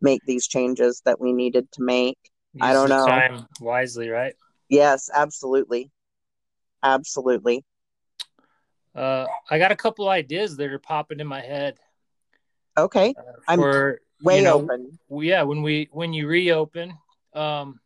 make 0.00 0.22
these 0.26 0.48
changes 0.48 1.02
that 1.04 1.20
we 1.20 1.32
needed 1.32 1.70
to 1.72 1.82
make. 1.82 2.18
I 2.60 2.72
don't 2.72 2.88
know. 2.88 3.06
Time 3.06 3.46
wisely, 3.60 4.08
right? 4.08 4.34
Yes, 4.68 5.08
absolutely. 5.14 5.90
Absolutely. 6.82 7.64
Uh, 8.94 9.26
I 9.50 9.58
got 9.58 9.72
a 9.72 9.76
couple 9.76 10.08
ideas 10.08 10.56
that 10.56 10.70
are 10.70 10.78
popping 10.78 11.20
in 11.20 11.26
my 11.26 11.40
head 11.40 11.78
Okay. 12.76 13.14
uh, 13.18 13.22
I'm 13.48 13.58
for 13.58 14.00
Way 14.22 14.36
you 14.36 14.42
know, 14.42 14.60
open. 14.60 14.98
yeah 15.10 15.42
when 15.42 15.62
we 15.62 15.88
when 15.90 16.12
you 16.12 16.28
reopen 16.28 16.96
um 17.34 17.80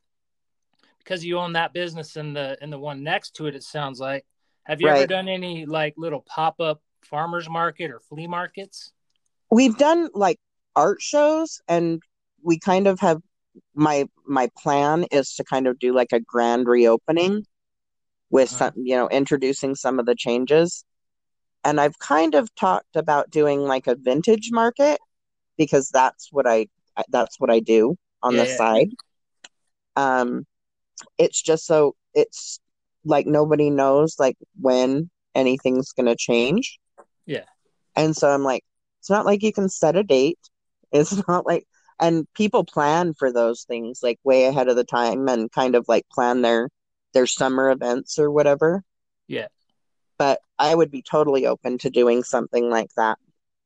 because 0.98 1.24
you 1.24 1.38
own 1.38 1.54
that 1.54 1.72
business 1.72 2.16
and 2.16 2.36
the 2.36 2.58
and 2.60 2.70
the 2.70 2.78
one 2.78 3.02
next 3.02 3.36
to 3.36 3.46
it 3.46 3.54
it 3.54 3.62
sounds 3.62 3.98
like 3.98 4.26
have 4.64 4.80
you 4.82 4.88
ever 4.88 5.06
done 5.06 5.28
any 5.28 5.64
like 5.64 5.94
little 5.96 6.20
pop-up 6.26 6.82
farmers 7.06 7.48
market 7.48 7.90
or 7.90 8.00
flea 8.00 8.26
markets 8.26 8.92
We've 9.50 9.76
done 9.76 10.10
like 10.14 10.38
art 10.74 11.00
shows 11.00 11.60
and 11.68 12.02
we 12.42 12.58
kind 12.58 12.86
of 12.86 13.00
have 13.00 13.20
my 13.74 14.06
my 14.26 14.48
plan 14.58 15.04
is 15.10 15.34
to 15.36 15.44
kind 15.44 15.66
of 15.66 15.78
do 15.78 15.94
like 15.94 16.12
a 16.12 16.20
grand 16.20 16.66
reopening 16.68 17.46
with 18.30 18.50
Uh-huh. 18.50 18.70
some, 18.70 18.72
you 18.76 18.96
know, 18.96 19.08
introducing 19.08 19.74
some 19.74 19.98
of 19.98 20.06
the 20.06 20.14
changes. 20.16 20.84
And 21.64 21.80
I've 21.80 21.98
kind 21.98 22.34
of 22.34 22.54
talked 22.56 22.96
about 22.96 23.30
doing 23.30 23.60
like 23.62 23.86
a 23.88 23.96
vintage 23.96 24.50
market 24.52 25.00
because 25.58 25.90
that's 25.90 26.28
what 26.32 26.46
I 26.46 26.68
that's 27.10 27.40
what 27.40 27.50
I 27.50 27.60
do 27.60 27.96
on 28.22 28.36
Yeah, 28.36 28.42
the 28.42 28.46
yeah. 28.46 28.56
side. 28.58 28.90
Um 29.96 30.46
it's 31.18 31.42
just 31.42 31.66
so 31.66 31.96
it's 32.14 32.60
like 33.04 33.26
nobody 33.26 33.70
knows 33.70 34.16
like 34.18 34.36
when 34.60 35.10
anything's 35.34 35.92
going 35.92 36.06
to 36.06 36.16
change. 36.16 36.78
Yeah. 37.26 37.44
And 37.94 38.16
so 38.16 38.28
I'm 38.30 38.42
like 38.44 38.64
it's 39.00 39.10
not 39.10 39.26
like 39.26 39.42
you 39.42 39.52
can 39.52 39.68
set 39.68 39.96
a 39.96 40.02
date. 40.02 40.38
It's 40.92 41.26
not 41.28 41.44
like 41.46 41.66
and 42.00 42.26
people 42.34 42.64
plan 42.64 43.12
for 43.14 43.32
those 43.32 43.64
things 43.64 44.00
like 44.02 44.18
way 44.24 44.44
ahead 44.44 44.68
of 44.68 44.76
the 44.76 44.84
time 44.84 45.28
and 45.28 45.50
kind 45.50 45.74
of 45.74 45.84
like 45.88 46.06
plan 46.10 46.42
their 46.42 46.70
their 47.12 47.26
summer 47.26 47.70
events 47.70 48.18
or 48.18 48.30
whatever. 48.30 48.82
Yeah. 49.26 49.48
But 50.18 50.40
I 50.58 50.74
would 50.74 50.90
be 50.90 51.02
totally 51.02 51.46
open 51.46 51.78
to 51.78 51.90
doing 51.90 52.22
something 52.22 52.70
like 52.70 52.90
that. 52.96 53.18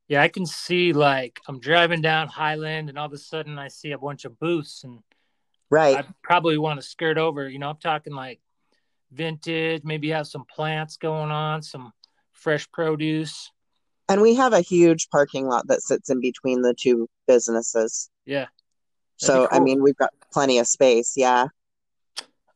yeah 0.08 0.22
i 0.22 0.28
can 0.28 0.44
see 0.46 0.92
like 0.92 1.38
i'm 1.46 1.60
driving 1.60 2.00
down 2.00 2.26
highland 2.26 2.88
and 2.88 2.98
all 2.98 3.06
of 3.06 3.12
a 3.12 3.18
sudden 3.18 3.58
i 3.58 3.68
see 3.68 3.92
a 3.92 3.98
bunch 3.98 4.24
of 4.24 4.38
booths 4.40 4.82
and 4.84 4.98
Right. 5.70 5.96
i 5.98 6.04
probably 6.22 6.58
want 6.58 6.80
to 6.80 6.86
skirt 6.86 7.18
over 7.18 7.48
you 7.48 7.58
know 7.60 7.70
i'm 7.70 7.76
talking 7.76 8.14
like 8.14 8.40
vintage 9.12 9.82
maybe 9.84 10.08
have 10.10 10.26
some 10.26 10.44
plants 10.44 10.96
going 10.96 11.30
on 11.30 11.62
some 11.62 11.92
fresh 12.40 12.70
produce 12.72 13.52
And 14.08 14.20
we 14.22 14.34
have 14.34 14.52
a 14.52 14.60
huge 14.60 15.08
parking 15.10 15.46
lot 15.46 15.68
that 15.68 15.82
sits 15.82 16.10
in 16.10 16.20
between 16.20 16.62
the 16.62 16.74
two 16.74 17.08
businesses. 17.28 18.10
yeah 18.26 18.46
So, 19.18 19.46
I 19.52 19.60
mean, 19.60 19.82
we've 19.82 19.96
got 19.96 20.10
plenty 20.32 20.58
of 20.58 20.66
space. 20.66 21.12
Yeah. 21.16 21.46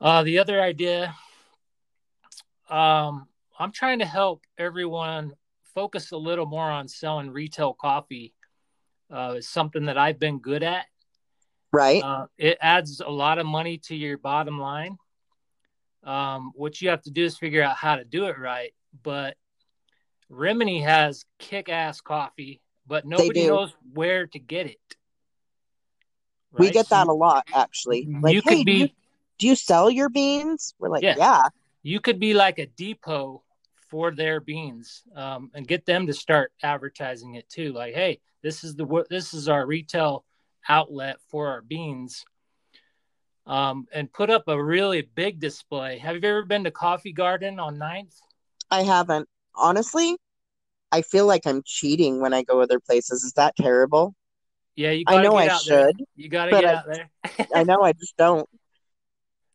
Uh, 0.01 0.23
the 0.25 0.39
other 0.39 0.61
idea, 0.61 1.15
um, 2.69 3.29
I'm 3.59 3.71
trying 3.73 4.01
to 4.01 4.07
help 4.07 4.43
everyone 4.59 5.33
focus 5.75 6.11
a 6.13 6.17
little 6.17 6.47
more 6.47 6.71
on 6.71 6.89
selling 6.89 7.31
retail 7.31 7.75
coffee. 7.75 8.35
Uh, 9.11 9.35
it's 9.37 9.49
something 9.49 9.87
that 9.87 9.99
I've 9.99 10.19
been 10.19 10.39
good 10.39 10.63
at. 10.63 10.87
Right. 11.73 12.03
Uh, 12.03 12.27
it 12.39 12.59
adds 12.61 13.01
a 13.01 13.11
lot 13.11 13.39
of 13.39 13.47
money 13.47 13.79
to 13.87 13.95
your 13.95 14.19
bottom 14.19 14.59
line. 14.59 14.97
Um, 16.03 16.53
what 16.55 16.81
you 16.81 16.89
have 16.91 17.03
to 17.03 17.11
do 17.11 17.25
is 17.25 17.37
figure 17.37 17.63
out 17.63 17.77
how 17.77 17.97
to 17.97 18.05
do 18.05 18.27
it 18.27 18.39
right. 18.39 18.73
But 19.03 19.37
Rimini 20.35 20.81
has 20.83 21.25
kick-ass 21.39 22.01
coffee, 22.01 22.61
but 22.87 23.07
nobody 23.07 23.47
knows 23.47 23.73
where 23.93 24.27
to 24.29 24.39
get 24.39 24.67
it. 24.67 24.79
We 26.53 26.71
get 26.71 26.89
that 26.91 27.09
a 27.09 27.13
lot, 27.13 27.49
actually. 27.55 28.07
Like, 28.21 28.35
you 28.35 28.43
hey, 28.45 28.59
could 28.59 28.67
do 28.67 28.73
you, 28.73 28.87
be 28.87 28.95
do 29.39 29.47
you 29.49 29.57
sell 29.57 29.91
your 29.91 30.09
beans? 30.09 30.75
We're 30.79 30.89
like, 30.89 31.03
Yeah. 31.03 31.17
yeah. 31.19 31.43
you 31.83 32.01
could 32.01 32.21
be 32.21 32.35
like 32.35 32.59
a 32.59 32.67
depot 32.67 33.43
for 33.89 34.13
their 34.13 34.41
beans 34.41 35.03
um, 35.17 35.51
and 35.55 35.67
get 35.67 35.85
them 35.85 36.07
to 36.07 36.13
start 36.13 36.53
advertising 36.63 37.35
it 37.37 37.49
too 37.49 37.73
like 37.73 37.95
hey 37.95 38.19
this 38.43 38.65
is 38.65 38.75
the 38.75 39.05
this 39.09 39.33
is 39.35 39.49
our 39.49 39.65
retail 39.65 40.25
outlet 40.69 41.17
for 41.29 41.49
our 41.49 41.63
beans 41.63 42.25
um, 43.47 43.87
and 43.93 44.13
put 44.13 44.31
up 44.31 44.45
a 44.49 44.63
really 44.63 45.03
big 45.03 45.39
display. 45.41 45.99
Have 45.99 46.17
you 46.17 46.29
ever 46.29 46.45
been 46.45 46.65
to 46.65 46.71
Coffee 46.71 47.13
Garden 47.13 47.59
on 47.59 47.77
9th? 47.77 48.17
I 48.71 48.83
haven't. 48.83 49.29
Honestly, 49.55 50.17
I 50.95 51.03
feel 51.03 51.27
like 51.27 51.45
I'm 51.45 51.61
cheating 51.65 52.21
when 52.21 52.33
I 52.33 52.45
go 52.45 52.61
other 52.61 52.79
places. 52.79 53.25
Is 53.25 53.33
that 53.33 53.57
terrible? 53.57 54.15
Yeah, 54.77 54.93
you 54.93 55.03
I 55.09 55.21
know 55.23 55.35
I 55.35 55.49
should. 55.49 55.97
There. 55.99 56.07
You 56.15 56.29
got 56.29 56.45
to 56.45 56.51
get 56.53 56.65
I, 56.65 56.75
out 56.75 56.85
there. 56.87 57.11
I 57.55 57.65
know 57.65 57.83
I 57.83 57.93
just 57.93 58.17
don't. 58.17 58.49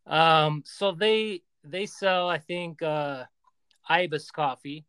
Um, 0.06 0.64
so 0.66 0.92
they 0.92 1.44
they 1.64 1.86
sell, 1.86 2.28
I 2.28 2.40
think, 2.40 2.82
uh, 2.82 3.26
Ibis 3.88 4.32
coffee, 4.32 4.88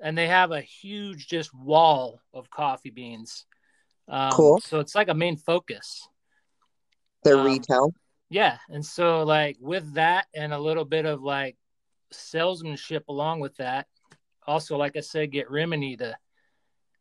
and 0.00 0.16
they 0.16 0.26
have 0.28 0.50
a 0.50 0.62
huge 0.62 1.28
just 1.28 1.52
wall 1.52 2.22
of 2.32 2.48
coffee 2.48 2.88
beans. 2.88 3.44
Um, 4.08 4.32
cool. 4.32 4.60
So 4.60 4.80
it's 4.80 4.94
like 4.94 5.08
a 5.08 5.14
main 5.14 5.36
focus. 5.36 6.08
Their 7.22 7.36
um, 7.36 7.44
retail. 7.44 7.92
Yeah, 8.30 8.56
and 8.70 8.82
so 8.82 9.24
like 9.24 9.58
with 9.60 9.92
that 9.92 10.28
and 10.34 10.54
a 10.54 10.58
little 10.58 10.86
bit 10.86 11.04
of 11.04 11.22
like 11.22 11.58
salesmanship 12.10 13.04
along 13.10 13.40
with 13.40 13.54
that, 13.58 13.88
also 14.46 14.76
like 14.76 14.96
I 14.96 15.00
said, 15.00 15.30
get 15.30 15.50
Rimini 15.50 15.96
to 15.98 16.16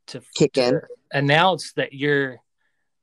to 0.08 0.22
kick 0.36 0.54
to 0.54 0.68
in, 0.68 0.82
announce 1.12 1.74
that 1.74 1.94
you're 1.94 2.40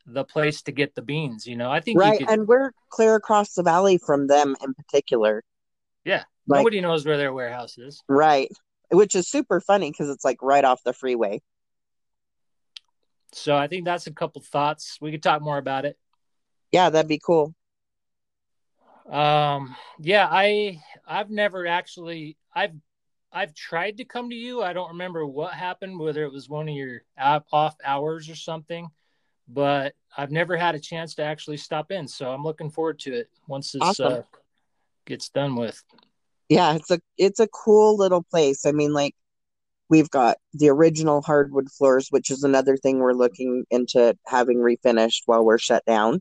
the 0.07 0.25
place 0.25 0.63
to 0.63 0.73
get 0.73 0.95
the 0.95 1.03
beans. 1.03 1.47
You 1.47 1.57
know, 1.57 1.71
I 1.71 1.81
think 1.81 1.99
right, 1.99 2.19
could, 2.19 2.29
and 2.29 2.49
we're 2.49 2.73
clear 2.91 3.15
across 3.15 3.55
the 3.55 3.63
valley 3.63 3.99
from 3.99 4.27
them 4.27 4.57
in 4.63 4.75
particular. 4.75 5.45
Yeah, 6.05 6.25
like, 6.47 6.59
nobody 6.59 6.81
knows 6.81 7.05
where 7.05 7.17
their 7.17 7.33
warehouse 7.33 7.79
is. 7.79 8.03
Right, 8.09 8.51
which 8.91 9.15
is 9.15 9.29
super 9.29 9.61
funny 9.61 9.91
because 9.91 10.09
it's 10.09 10.25
like 10.25 10.43
right 10.43 10.65
off 10.65 10.83
the 10.85 10.93
freeway. 10.93 11.41
So 13.33 13.55
I 13.57 13.69
think 13.69 13.85
that's 13.85 14.07
a 14.07 14.13
couple 14.13 14.41
thoughts. 14.43 14.97
We 15.01 15.11
could 15.11 15.23
talk 15.23 15.43
more 15.43 15.59
about 15.59 15.85
it. 15.85 15.99
Yeah, 16.73 16.91
that'd 16.91 17.09
be 17.09 17.21
cool. 17.25 17.55
Um, 19.11 19.75
yeah, 19.99 20.27
I 20.31 20.81
I've 21.07 21.31
never 21.31 21.67
actually 21.67 22.37
I've 22.55 22.75
I've 23.33 23.55
tried 23.55 23.99
to 23.99 24.05
come 24.05 24.31
to 24.31 24.37
you. 24.37 24.63
I 24.63 24.73
don't 24.73 24.91
remember 24.91 25.27
what 25.27 25.53
happened, 25.53 25.99
whether 25.99 26.25
it 26.25 26.33
was 26.33 26.49
one 26.49 26.69
of 26.69 26.75
your 26.75 27.03
off 27.53 27.77
hours 27.85 28.29
or 28.29 28.35
something, 28.35 28.89
but 29.47 29.95
I've 30.17 30.31
never 30.31 30.57
had 30.57 30.75
a 30.75 30.81
chance 30.81 31.15
to 31.17 31.23
actually 31.23 31.59
stop 31.59 31.91
in. 31.91 32.09
So 32.09 32.31
I'm 32.31 32.43
looking 32.43 32.71
forward 32.71 32.99
to 33.01 33.13
it 33.13 33.31
once 33.47 33.73
this 33.73 33.83
awesome. 33.83 34.13
uh, 34.13 34.23
gets 35.07 35.29
done 35.29 35.57
with. 35.57 35.83
Yeah, 36.49 36.75
it's 36.75 36.91
a 36.91 37.01
it's 37.19 37.41
a 37.41 37.49
cool 37.49 37.97
little 37.99 38.23
place. 38.23 38.65
I 38.65 38.73
mean, 38.73 38.95
like 38.95 39.15
we've 39.91 40.11
got 40.11 40.39
the 40.55 40.71
original 40.71 41.21
hardwood 41.21 41.71
floors, 41.71 42.09
which 42.11 42.31
is 42.31 42.43
another 42.43 42.77
thing 42.77 42.99
we're 42.99 43.13
looking 43.13 43.65
into 43.71 44.17
having 44.27 44.59
refinished 44.59 45.23
while 45.27 45.45
we're 45.45 45.59
shut 45.59 45.85
down, 45.87 46.21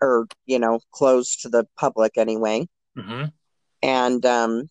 or 0.00 0.26
you 0.46 0.58
know, 0.58 0.80
closed 0.92 1.42
to 1.42 1.50
the 1.50 1.66
public 1.76 2.16
anyway. 2.16 2.66
Mm-hmm. 2.96 3.26
And 3.82 4.26
um, 4.26 4.68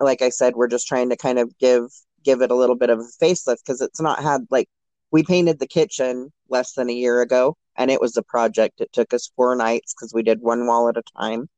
like 0.00 0.22
I 0.22 0.30
said, 0.30 0.54
we're 0.56 0.68
just 0.68 0.88
trying 0.88 1.10
to 1.10 1.16
kind 1.16 1.38
of 1.38 1.56
give 1.58 1.90
give 2.24 2.42
it 2.42 2.50
a 2.50 2.56
little 2.56 2.76
bit 2.76 2.90
of 2.90 2.98
a 2.98 3.24
facelift 3.24 3.58
because 3.64 3.80
it's 3.80 4.00
not 4.00 4.22
had 4.22 4.42
like 4.50 4.68
we 5.10 5.22
painted 5.22 5.58
the 5.58 5.66
kitchen 5.66 6.32
less 6.48 6.72
than 6.74 6.90
a 6.90 6.94
year 6.94 7.22
ago 7.22 7.56
and 7.76 7.90
it 7.90 8.00
was 8.00 8.16
a 8.16 8.22
project. 8.22 8.80
It 8.80 8.92
took 8.92 9.14
us 9.14 9.30
four 9.36 9.56
nights 9.56 9.94
because 9.94 10.12
we 10.12 10.22
did 10.22 10.40
one 10.40 10.66
wall 10.66 10.88
at 10.88 10.96
a 10.96 11.02
time 11.18 11.48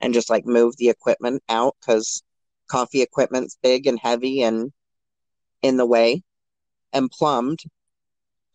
and 0.00 0.14
just 0.14 0.30
like 0.30 0.46
move 0.46 0.76
the 0.76 0.88
equipment 0.88 1.42
out 1.48 1.76
because 1.80 2.22
coffee 2.68 3.02
equipment's 3.02 3.58
big 3.62 3.86
and 3.86 3.98
heavy 3.98 4.42
and 4.42 4.72
in 5.62 5.76
the 5.76 5.86
way 5.86 6.22
and 6.92 7.10
plumbed. 7.10 7.60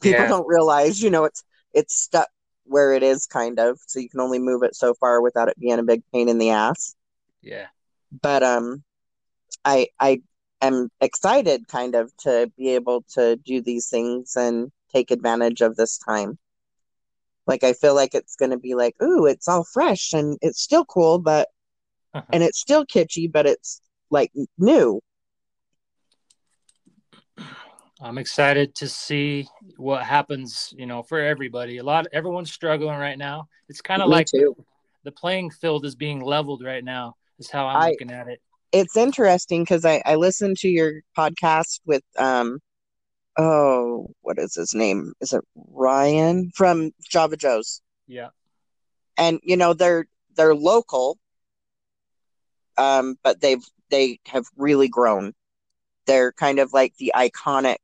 People 0.01 0.21
yeah. 0.21 0.27
don't 0.27 0.47
realize, 0.47 1.01
you 1.01 1.09
know, 1.09 1.23
it's 1.25 1.43
it's 1.73 1.95
stuck 1.95 2.29
where 2.65 2.93
it 2.93 3.03
is 3.03 3.27
kind 3.27 3.59
of, 3.59 3.79
so 3.85 3.99
you 3.99 4.09
can 4.09 4.19
only 4.19 4.39
move 4.39 4.63
it 4.63 4.75
so 4.75 4.93
far 4.95 5.21
without 5.21 5.49
it 5.49 5.59
being 5.59 5.77
a 5.77 5.83
big 5.83 6.01
pain 6.11 6.29
in 6.29 6.37
the 6.37 6.49
ass. 6.49 6.95
Yeah. 7.41 7.67
But 8.21 8.43
um 8.43 8.83
I 9.63 9.87
I 9.99 10.21
am 10.61 10.89
excited 11.01 11.67
kind 11.67 11.95
of 11.95 12.15
to 12.17 12.51
be 12.57 12.75
able 12.75 13.03
to 13.13 13.35
do 13.37 13.61
these 13.61 13.89
things 13.89 14.35
and 14.35 14.71
take 14.91 15.11
advantage 15.11 15.61
of 15.61 15.75
this 15.75 15.97
time. 15.97 16.37
Like 17.47 17.63
I 17.63 17.73
feel 17.73 17.93
like 17.93 18.15
it's 18.15 18.35
going 18.35 18.51
to 18.51 18.57
be 18.57 18.73
like, 18.75 18.95
ooh, 19.01 19.25
it's 19.25 19.47
all 19.47 19.63
fresh 19.63 20.13
and 20.13 20.37
it's 20.41 20.61
still 20.61 20.85
cool, 20.85 21.19
but 21.19 21.49
uh-huh. 22.13 22.25
and 22.33 22.43
it's 22.43 22.59
still 22.59 22.85
kitschy, 22.85 23.31
but 23.31 23.45
it's 23.45 23.81
like 24.09 24.31
new. 24.57 25.01
I'm 28.01 28.17
excited 28.17 28.75
to 28.75 28.87
see 28.87 29.47
what 29.77 30.03
happens, 30.03 30.73
you 30.77 30.85
know, 30.85 31.01
for 31.03 31.19
everybody. 31.19 31.77
A 31.77 31.83
lot 31.83 32.07
everyone's 32.11 32.51
struggling 32.51 32.97
right 32.97 33.17
now. 33.17 33.47
It's 33.69 33.81
kind 33.81 34.01
of 34.01 34.09
like 34.09 34.27
too. 34.27 34.55
the 35.03 35.11
playing 35.11 35.49
field 35.49 35.85
is 35.85 35.95
being 35.95 36.19
leveled 36.19 36.63
right 36.63 36.83
now, 36.83 37.15
is 37.39 37.49
how 37.49 37.67
I'm 37.67 37.77
I, 37.77 37.89
looking 37.89 38.11
at 38.11 38.27
it 38.27 38.41
it's 38.75 38.97
interesting 38.97 39.63
because 39.63 39.85
I, 39.85 40.01
I 40.05 40.15
listened 40.15 40.57
to 40.57 40.67
your 40.67 40.99
podcast 41.17 41.79
with 41.85 42.03
um 42.19 42.59
oh 43.37 44.07
what 44.21 44.37
is 44.37 44.55
his 44.55 44.75
name? 44.75 45.13
Is 45.21 45.31
it 45.31 45.41
ryan 45.55 46.51
from 46.53 46.91
java 47.09 47.37
joe's? 47.37 47.81
Yeah. 48.05 48.29
And 49.17 49.39
you 49.43 49.55
know 49.55 49.73
they're 49.73 50.07
they're 50.35 50.53
local 50.53 51.17
um 52.77 53.15
but 53.23 53.39
they've 53.39 53.63
they 53.89 54.19
have 54.27 54.45
really 54.57 54.89
grown. 54.89 55.33
They're 56.05 56.33
kind 56.33 56.59
of 56.59 56.73
like 56.73 56.97
the 56.97 57.13
iconic 57.15 57.77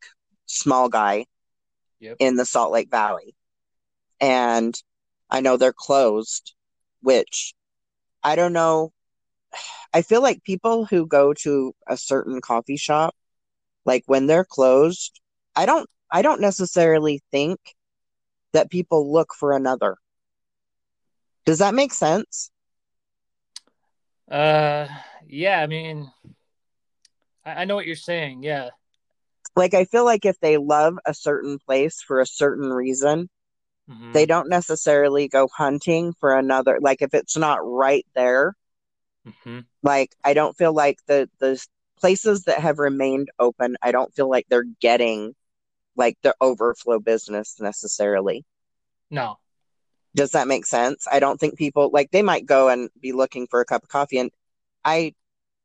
small 0.45 0.89
guy 0.89 1.25
yep. 2.01 2.17
in 2.19 2.35
the 2.35 2.45
salt 2.45 2.73
lake 2.73 2.91
valley. 2.91 3.33
And 4.19 4.75
i 5.29 5.39
know 5.39 5.55
they're 5.55 5.71
closed 5.71 6.53
which 7.01 7.53
i 8.21 8.35
don't 8.35 8.51
know 8.51 8.91
I 9.93 10.01
feel 10.01 10.21
like 10.21 10.43
people 10.43 10.85
who 10.85 11.05
go 11.05 11.33
to 11.41 11.73
a 11.87 11.97
certain 11.97 12.41
coffee 12.41 12.77
shop, 12.77 13.15
like 13.85 14.03
when 14.05 14.27
they're 14.27 14.45
closed, 14.45 15.19
I 15.55 15.65
don't 15.65 15.89
I 16.09 16.21
don't 16.21 16.41
necessarily 16.41 17.21
think 17.31 17.59
that 18.53 18.69
people 18.69 19.11
look 19.11 19.33
for 19.33 19.53
another. 19.53 19.97
Does 21.45 21.59
that 21.59 21.73
make 21.73 21.93
sense? 21.93 22.51
Uh 24.29 24.87
yeah, 25.27 25.59
I 25.59 25.67
mean 25.67 26.11
I, 27.45 27.51
I 27.51 27.65
know 27.65 27.75
what 27.75 27.85
you're 27.85 27.95
saying, 27.95 28.43
yeah. 28.43 28.69
Like 29.55 29.73
I 29.73 29.85
feel 29.85 30.05
like 30.05 30.25
if 30.25 30.39
they 30.39 30.57
love 30.57 30.97
a 31.05 31.13
certain 31.13 31.59
place 31.59 32.01
for 32.01 32.21
a 32.21 32.25
certain 32.25 32.71
reason, 32.71 33.29
mm-hmm. 33.89 34.13
they 34.13 34.25
don't 34.25 34.47
necessarily 34.47 35.27
go 35.27 35.49
hunting 35.53 36.13
for 36.19 36.37
another 36.37 36.79
like 36.81 37.01
if 37.01 37.13
it's 37.13 37.35
not 37.35 37.59
right 37.61 38.05
there 38.15 38.55
Mm-hmm. 39.27 39.59
Like 39.83 40.15
I 40.23 40.33
don't 40.33 40.57
feel 40.57 40.73
like 40.73 40.99
the 41.07 41.29
the 41.39 41.63
places 41.99 42.43
that 42.43 42.59
have 42.59 42.79
remained 42.79 43.29
open, 43.39 43.77
I 43.81 43.91
don't 43.91 44.13
feel 44.13 44.29
like 44.29 44.47
they're 44.49 44.65
getting 44.79 45.35
like 45.95 46.17
the 46.23 46.35
overflow 46.41 46.99
business 46.99 47.59
necessarily. 47.59 48.43
No. 49.09 49.37
Does 50.15 50.31
that 50.31 50.47
make 50.47 50.65
sense? 50.65 51.07
I 51.09 51.19
don't 51.19 51.39
think 51.39 51.57
people 51.57 51.89
like 51.93 52.11
they 52.11 52.21
might 52.21 52.45
go 52.45 52.69
and 52.69 52.89
be 52.99 53.11
looking 53.11 53.47
for 53.47 53.61
a 53.61 53.65
cup 53.65 53.83
of 53.83 53.89
coffee 53.89 54.17
and 54.17 54.31
I 54.83 55.13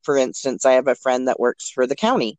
for 0.02 0.16
instance, 0.16 0.64
I 0.64 0.72
have 0.72 0.86
a 0.86 0.94
friend 0.94 1.26
that 1.26 1.40
works 1.40 1.68
for 1.68 1.86
the 1.86 1.96
county 1.96 2.38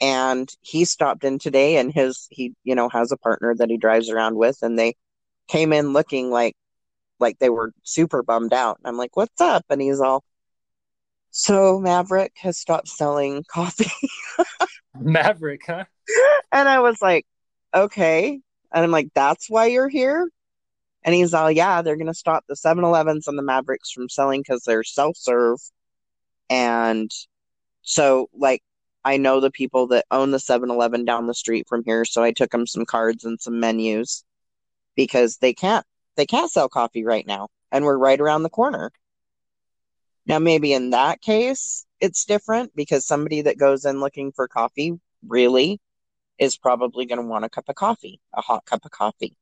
and 0.00 0.48
he 0.60 0.84
stopped 0.84 1.24
in 1.24 1.38
today 1.38 1.76
and 1.76 1.92
his 1.92 2.28
he 2.30 2.54
you 2.64 2.74
know 2.74 2.88
has 2.88 3.12
a 3.12 3.16
partner 3.16 3.54
that 3.54 3.70
he 3.70 3.76
drives 3.76 4.10
around 4.10 4.36
with 4.36 4.58
and 4.62 4.78
they 4.78 4.94
came 5.48 5.72
in 5.72 5.92
looking 5.92 6.30
like 6.30 6.54
like 7.20 7.38
they 7.38 7.50
were 7.50 7.72
super 7.82 8.22
bummed 8.22 8.52
out. 8.52 8.78
I'm 8.84 8.96
like, 8.96 9.16
"What's 9.16 9.40
up?" 9.40 9.64
And 9.70 9.80
he's 9.80 10.00
all, 10.00 10.24
"So 11.30 11.80
Maverik 11.80 12.36
has 12.38 12.58
stopped 12.58 12.88
selling 12.88 13.44
coffee." 13.48 13.90
Maverik, 14.96 15.60
huh? 15.66 15.84
And 16.52 16.68
I 16.68 16.80
was 16.80 17.00
like, 17.02 17.26
"Okay." 17.74 18.40
And 18.72 18.84
I'm 18.84 18.90
like, 18.90 19.10
"That's 19.14 19.48
why 19.48 19.66
you're 19.66 19.88
here?" 19.88 20.28
And 21.04 21.14
he's 21.14 21.34
all, 21.34 21.50
"Yeah, 21.50 21.82
they're 21.82 21.96
gonna 21.96 22.14
stop 22.14 22.44
the 22.48 22.56
7-Elevens 22.56 23.28
and 23.28 23.38
the 23.38 23.42
Maveriks 23.42 23.92
from 23.94 24.08
selling 24.08 24.40
because 24.42 24.62
they're 24.64 24.84
self-serve." 24.84 25.58
And 26.50 27.10
so, 27.82 28.28
like, 28.34 28.62
I 29.04 29.16
know 29.16 29.40
the 29.40 29.50
people 29.50 29.86
that 29.88 30.06
own 30.10 30.30
the 30.32 30.38
7-Eleven 30.38 31.04
down 31.04 31.26
the 31.26 31.34
street 31.34 31.66
from 31.68 31.84
here, 31.84 32.04
so 32.04 32.22
I 32.22 32.32
took 32.32 32.50
them 32.50 32.66
some 32.66 32.84
cards 32.84 33.24
and 33.24 33.40
some 33.40 33.60
menus 33.60 34.24
because 34.96 35.38
they 35.38 35.54
can't 35.54 35.86
they 36.18 36.26
can't 36.26 36.50
sell 36.50 36.68
coffee 36.68 37.04
right 37.04 37.26
now, 37.26 37.48
and 37.70 37.84
we're 37.84 37.96
right 37.96 38.20
around 38.20 38.42
the 38.42 38.50
corner. 38.50 38.90
Now, 40.26 40.40
maybe 40.40 40.72
in 40.72 40.90
that 40.90 41.22
case, 41.22 41.86
it's 42.00 42.24
different 42.24 42.74
because 42.74 43.06
somebody 43.06 43.42
that 43.42 43.56
goes 43.56 43.84
in 43.84 44.00
looking 44.00 44.32
for 44.32 44.48
coffee 44.48 44.98
really 45.26 45.80
is 46.36 46.58
probably 46.58 47.06
going 47.06 47.20
to 47.20 47.26
want 47.26 47.44
a 47.44 47.48
cup 47.48 47.68
of 47.68 47.76
coffee, 47.76 48.20
a 48.34 48.40
hot 48.40 48.66
cup 48.66 48.84
of 48.84 48.90
coffee. 48.90 49.36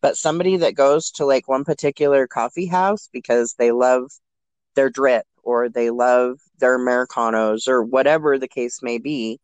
But 0.00 0.16
somebody 0.16 0.56
that 0.56 0.74
goes 0.74 1.10
to 1.12 1.26
like 1.26 1.46
one 1.46 1.64
particular 1.64 2.26
coffee 2.26 2.66
house 2.66 3.10
because 3.12 3.54
they 3.58 3.70
love 3.70 4.10
their 4.76 4.88
drip 4.88 5.26
or 5.42 5.68
they 5.68 5.90
love 5.90 6.38
their 6.58 6.74
Americanos 6.74 7.68
or 7.68 7.82
whatever 7.82 8.38
the 8.38 8.48
case 8.48 8.82
may 8.82 8.96
be, 8.96 9.38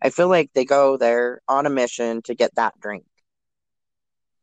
I 0.00 0.10
feel 0.10 0.28
like 0.28 0.52
they 0.52 0.64
go 0.64 0.96
there 0.96 1.40
on 1.48 1.66
a 1.66 1.70
mission 1.70 2.22
to 2.22 2.36
get 2.36 2.54
that 2.54 2.78
drink 2.78 3.04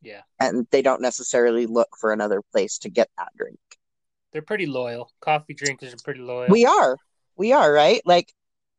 Yeah. 0.04 0.22
And 0.40 0.68
they 0.72 0.82
don't 0.82 1.02
necessarily 1.02 1.66
look 1.66 1.90
for 2.00 2.12
another 2.12 2.42
place 2.52 2.78
to 2.80 2.90
get 2.90 3.10
that 3.18 3.30
drink. 3.38 3.60
They're 4.32 4.42
pretty 4.42 4.66
loyal. 4.66 5.12
Coffee 5.22 5.54
drinkers 5.54 5.94
are 5.94 5.98
pretty 6.04 6.20
loyal. 6.20 6.50
We 6.50 6.66
are. 6.66 6.98
We 7.36 7.54
are, 7.54 7.72
right? 7.72 8.02
Like 8.06 8.32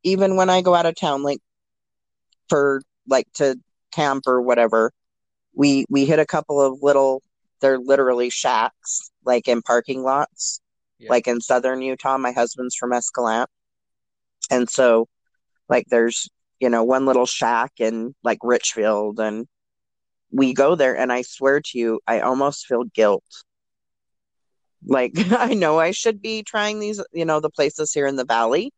even 0.03 0.37
when 0.37 0.51
I 0.51 0.61
go 0.61 0.75
out 0.75 0.87
of 0.87 0.97
town, 0.97 1.23
like 1.23 1.41
for 2.49 2.83
like 3.09 3.27
to 3.35 3.59
camp 3.93 4.25
or 4.27 4.43
whatever, 4.43 4.93
we 5.55 5.87
we 5.89 6.05
hit 6.05 6.19
a 6.19 6.27
couple 6.27 6.61
of 6.61 6.83
little 6.83 7.23
they're 7.61 7.79
literally 7.79 8.31
shacks, 8.31 9.11
like 9.25 9.49
in 9.49 9.63
parking 9.63 10.03
lots. 10.03 10.61
Yeah. 10.99 11.11
Like 11.11 11.27
in 11.27 11.41
southern 11.41 11.83
Utah. 11.83 12.19
My 12.19 12.33
husband's 12.33 12.77
from 12.77 12.93
Escalante. 12.93 13.51
And 14.51 14.69
so 14.69 15.09
like 15.69 15.87
there's, 15.89 16.29
you 16.61 16.69
know, 16.69 16.85
one 16.85 17.07
little 17.07 17.27
shack 17.27 17.73
in 17.79 18.15
like 18.23 18.39
Richfield 18.43 19.19
and 19.19 19.47
we 20.35 20.53
go 20.53 20.75
there 20.75 20.97
and 20.97 21.13
I 21.13 21.23
swear 21.23 21.61
to 21.61 21.79
you, 21.79 22.01
I 22.09 22.21
almost 22.21 22.67
feel 22.67 22.83
guilt. 22.83 23.25
Like 24.85 25.13
I 25.33 25.55
know 25.55 25.79
I 25.79 25.93
should 25.93 26.21
be 26.21 26.43
trying 26.43 26.81
these, 26.81 27.01
you 27.13 27.25
know, 27.25 27.41
the 27.41 27.51
places 27.51 27.93
here 27.93 28.07
in 28.07 28.17
the 28.17 28.25
valley. 28.25 28.73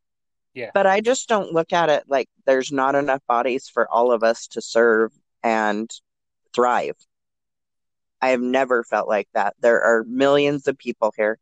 Yeah. 0.53 0.71
But 0.75 0.87
I 0.87 1.01
just 1.01 1.29
don't 1.29 1.53
look 1.53 1.73
at 1.73 1.89
it 1.89 2.05
like 2.09 2.29
there's 2.45 2.73
not 2.73 2.95
enough 2.95 3.23
bodies 3.27 3.69
for 3.69 3.91
all 3.91 4.13
of 4.13 4.23
us 4.23 4.47
to 4.49 4.61
serve 4.61 5.13
and 5.43 5.91
thrive. 6.55 6.97
I 8.21 8.29
have 8.29 8.41
never 8.41 8.85
felt 8.85 9.09
like 9.09 9.29
that. 9.35 9.55
There 9.61 9.83
are 9.83 10.05
millions 10.05 10.69
of 10.69 10.79
people 10.79 11.13
here 11.17 11.39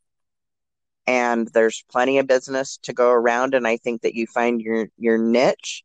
and 1.06 1.48
there's 1.48 1.84
plenty 1.90 2.18
of 2.18 2.26
business 2.26 2.78
to 2.82 2.92
go 2.92 3.10
around 3.10 3.54
and 3.54 3.66
I 3.66 3.78
think 3.78 4.02
that 4.02 4.14
you 4.14 4.26
find 4.26 4.60
your 4.60 4.88
your 4.96 5.18
niche 5.18 5.82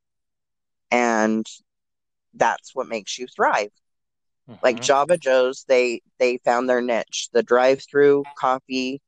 and 0.92 1.46
that's 2.36 2.76
what 2.76 2.88
makes 2.88 3.18
you 3.18 3.28
thrive. 3.28 3.72
Mm-hmm. 4.50 4.60
Like 4.64 4.82
Java 4.82 5.18
Joe's, 5.18 5.66
they 5.68 6.02
they 6.18 6.40
found 6.44 6.70
their 6.70 6.82
niche. 6.82 7.30
The 7.34 7.44
drive-through 7.44 8.24
coffee 8.38 9.02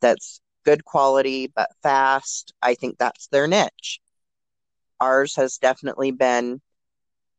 that's 0.00 0.40
good 0.64 0.84
quality 0.84 1.50
but 1.54 1.70
fast. 1.82 2.52
I 2.60 2.74
think 2.74 2.98
that's 2.98 3.28
their 3.28 3.46
niche. 3.46 4.00
Ours 5.00 5.36
has 5.36 5.56
definitely 5.58 6.10
been 6.10 6.60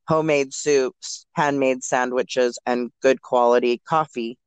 homemade 0.08 0.54
soups, 0.54 1.26
handmade 1.34 1.84
sandwiches, 1.84 2.58
and 2.66 2.92
good 3.02 3.22
quality 3.22 3.82
coffee 3.88 4.38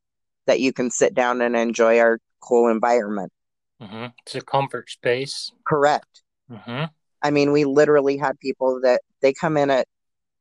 that 0.46 0.60
you 0.60 0.72
can 0.72 0.90
sit 0.90 1.14
down 1.14 1.40
and 1.40 1.56
enjoy 1.56 1.98
our 1.98 2.18
cool 2.40 2.70
environment. 2.70 3.32
Mm-hmm. 3.80 4.06
It's 4.24 4.34
a 4.34 4.40
comfort 4.40 4.90
space. 4.90 5.52
Correct. 5.66 6.22
Mm-hmm. 6.50 6.84
I 7.22 7.30
mean, 7.30 7.52
we 7.52 7.64
literally 7.64 8.16
had 8.16 8.38
people 8.40 8.80
that 8.82 9.02
they 9.20 9.32
come 9.32 9.56
in 9.56 9.70
at 9.70 9.86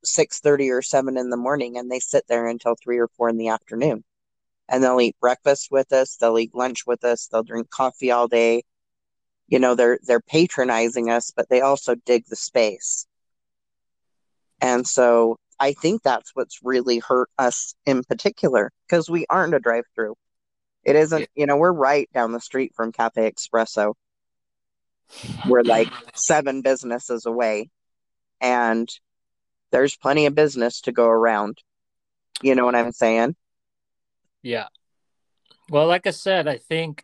six 0.07 0.39
thirty 0.39 0.69
or 0.69 0.81
seven 0.81 1.17
in 1.17 1.29
the 1.29 1.37
morning, 1.37 1.77
and 1.77 1.91
they 1.91 1.99
sit 1.99 2.25
there 2.27 2.47
until 2.47 2.75
three 2.75 2.97
or 2.97 3.07
four 3.17 3.29
in 3.29 3.37
the 3.37 3.49
afternoon, 3.49 4.03
and 4.69 4.83
they'll 4.83 5.01
eat 5.01 5.15
breakfast 5.19 5.69
with 5.71 5.91
us. 5.93 6.17
They'll 6.17 6.39
eat 6.39 6.55
lunch 6.55 6.85
with 6.87 7.03
us. 7.03 7.27
They'll 7.27 7.43
drink 7.43 7.69
coffee 7.69 8.11
all 8.11 8.27
day. 8.27 8.63
You 9.47 9.59
know, 9.59 9.75
they're 9.75 9.99
they're 10.03 10.19
patronizing 10.19 11.09
us, 11.09 11.31
but 11.35 11.49
they 11.49 11.61
also 11.61 11.95
dig 11.95 12.25
the 12.27 12.35
space. 12.35 13.07
And 14.59 14.87
so 14.87 15.37
I 15.59 15.73
think 15.73 16.03
that's 16.03 16.31
what's 16.33 16.59
really 16.63 16.99
hurt 16.99 17.29
us 17.37 17.75
in 17.85 18.03
particular 18.03 18.71
because 18.87 19.09
we 19.09 19.25
aren't 19.29 19.55
a 19.55 19.59
drive 19.59 19.85
through. 19.95 20.15
It 20.83 20.95
isn't, 20.95 21.27
you 21.35 21.45
know, 21.45 21.57
we're 21.57 21.71
right 21.71 22.09
down 22.13 22.31
the 22.31 22.39
street 22.39 22.73
from 22.75 22.91
Cafe 22.91 23.31
Espresso. 23.31 23.93
We're 25.47 25.63
like 25.63 25.89
seven 26.15 26.61
businesses 26.61 27.25
away, 27.25 27.69
and 28.41 28.89
there's 29.71 29.95
plenty 29.95 30.25
of 30.25 30.35
business 30.35 30.81
to 30.81 30.91
go 30.91 31.07
around. 31.07 31.59
You 32.41 32.55
know 32.55 32.65
what 32.65 32.75
I'm 32.75 32.91
saying? 32.91 33.35
Yeah. 34.41 34.67
Well, 35.69 35.87
like 35.87 36.07
I 36.07 36.11
said, 36.11 36.47
I 36.47 36.57
think 36.57 37.03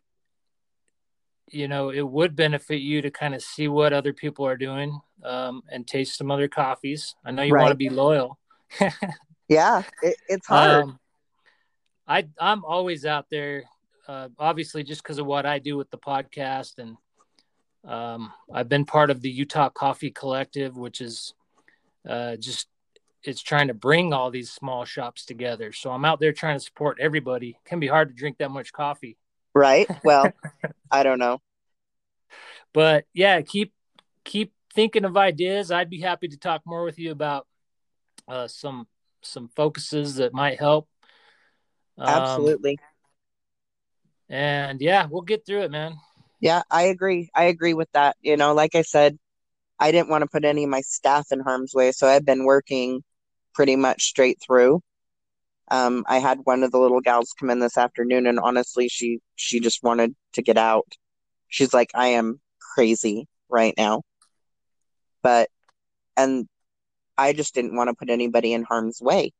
you 1.49 1.67
know 1.67 1.89
it 1.89 2.01
would 2.01 2.35
benefit 2.35 2.81
you 2.81 3.01
to 3.01 3.11
kind 3.11 3.35
of 3.35 3.41
see 3.41 3.67
what 3.67 3.93
other 3.93 4.13
people 4.13 4.45
are 4.45 4.57
doing 4.57 4.99
um, 5.23 5.61
and 5.69 5.85
taste 5.85 6.17
some 6.17 6.31
other 6.31 6.47
coffees. 6.47 7.15
I 7.25 7.31
know 7.31 7.43
you 7.43 7.53
right. 7.53 7.61
want 7.61 7.71
to 7.71 7.77
be 7.77 7.89
loyal. 7.89 8.39
yeah, 9.47 9.83
it, 10.01 10.15
it's 10.27 10.47
hard. 10.47 10.83
Um, 10.83 10.99
I 12.07 12.27
I'm 12.39 12.63
always 12.63 13.05
out 13.05 13.25
there, 13.29 13.63
uh, 14.07 14.29
obviously 14.39 14.83
just 14.83 15.03
because 15.03 15.19
of 15.19 15.25
what 15.25 15.45
I 15.45 15.59
do 15.59 15.77
with 15.77 15.89
the 15.89 15.97
podcast, 15.97 16.79
and 16.79 16.97
um, 17.85 18.31
I've 18.53 18.69
been 18.69 18.85
part 18.85 19.09
of 19.09 19.21
the 19.21 19.29
Utah 19.29 19.69
Coffee 19.69 20.11
Collective, 20.11 20.77
which 20.77 21.01
is 21.01 21.33
uh, 22.07 22.35
just 22.35 22.67
it's 23.23 23.41
trying 23.41 23.69
to 23.69 23.73
bring 23.73 24.13
all 24.13 24.31
these 24.31 24.51
small 24.51 24.85
shops 24.85 25.25
together. 25.25 25.71
So 25.71 25.91
I'm 25.91 26.05
out 26.05 26.19
there 26.19 26.33
trying 26.33 26.57
to 26.57 26.63
support 26.63 26.97
everybody. 26.99 27.51
It 27.51 27.65
can 27.65 27.79
be 27.79 27.87
hard 27.87 28.09
to 28.09 28.13
drink 28.13 28.37
that 28.39 28.51
much 28.51 28.73
coffee. 28.73 29.17
Right. 29.53 29.87
Well, 30.03 30.33
I 30.91 31.03
don't 31.03 31.19
know. 31.19 31.41
But 32.73 33.05
yeah, 33.13 33.41
keep 33.41 33.73
keep 34.25 34.53
thinking 34.73 35.05
of 35.05 35.15
ideas. 35.15 35.71
I'd 35.71 35.89
be 35.89 36.01
happy 36.01 36.27
to 36.27 36.37
talk 36.37 36.63
more 36.65 36.83
with 36.83 36.99
you 36.99 37.11
about 37.11 37.47
uh, 38.27 38.47
some 38.47 38.87
some 39.21 39.49
focuses 39.55 40.15
that 40.15 40.33
might 40.33 40.59
help. 40.59 40.89
Um, 41.97 42.09
Absolutely. 42.09 42.79
And 44.29 44.81
yeah, 44.81 45.07
we'll 45.09 45.21
get 45.21 45.45
through 45.45 45.61
it, 45.61 45.71
man. 45.71 45.95
Yeah, 46.39 46.63
I 46.69 46.83
agree. 46.83 47.29
I 47.33 47.45
agree 47.45 47.73
with 47.73 47.91
that. 47.93 48.17
You 48.21 48.35
know, 48.35 48.53
like 48.53 48.75
I 48.75 48.81
said, 48.81 49.17
I 49.79 49.91
didn't 49.91 50.09
want 50.09 50.21
to 50.23 50.29
put 50.29 50.45
any 50.45 50.63
of 50.63 50.69
my 50.69 50.81
staff 50.81 51.27
in 51.31 51.39
harm's 51.39 51.73
way, 51.73 51.91
so 51.91 52.07
I've 52.07 52.25
been 52.25 52.45
working 52.45 53.03
pretty 53.53 53.75
much 53.75 54.03
straight 54.03 54.39
through. 54.45 54.81
Um, 55.71 56.03
I 56.07 56.19
had 56.19 56.39
one 56.43 56.63
of 56.63 56.71
the 56.71 56.79
little 56.79 57.01
gals 57.01 57.33
come 57.39 57.49
in 57.49 57.59
this 57.59 57.77
afternoon, 57.77 58.27
and 58.27 58.39
honestly, 58.39 58.87
she 58.89 59.19
she 59.35 59.59
just 59.59 59.83
wanted 59.83 60.15
to 60.33 60.41
get 60.41 60.57
out. 60.57 60.87
She's 61.47 61.73
like, 61.73 61.91
I 61.95 62.07
am 62.09 62.39
crazy 62.75 63.27
right 63.49 63.73
now, 63.77 64.03
but 65.21 65.49
and 66.17 66.47
I 67.17 67.33
just 67.33 67.55
didn't 67.55 67.75
want 67.75 67.89
to 67.89 67.95
put 67.95 68.09
anybody 68.09 68.53
in 68.53 68.63
harm's 68.63 69.01
way. 69.01 69.31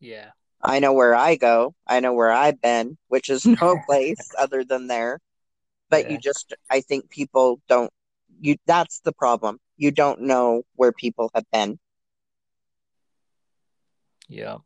Yeah. 0.00 0.30
I 0.62 0.78
know 0.78 0.92
where 0.92 1.14
I 1.14 1.36
go. 1.36 1.74
I 1.86 2.00
know 2.00 2.12
where 2.12 2.30
I've 2.30 2.60
been, 2.60 2.96
which 3.08 3.28
is 3.28 3.44
no 3.44 3.78
place 3.86 4.30
other 4.38 4.64
than 4.64 4.86
there. 4.86 5.18
But 5.90 6.04
yeah. 6.06 6.12
you 6.12 6.18
just 6.18 6.54
I 6.70 6.80
think 6.80 7.10
people 7.10 7.60
don't 7.68 7.92
you 8.42 8.56
that's 8.66 9.00
the 9.00 9.12
problem. 9.12 9.58
You 9.76 9.92
don't 9.92 10.22
know 10.22 10.64
where 10.74 10.92
people 10.92 11.30
have 11.34 11.44
been. 11.52 11.78
Yeah. 14.28 14.58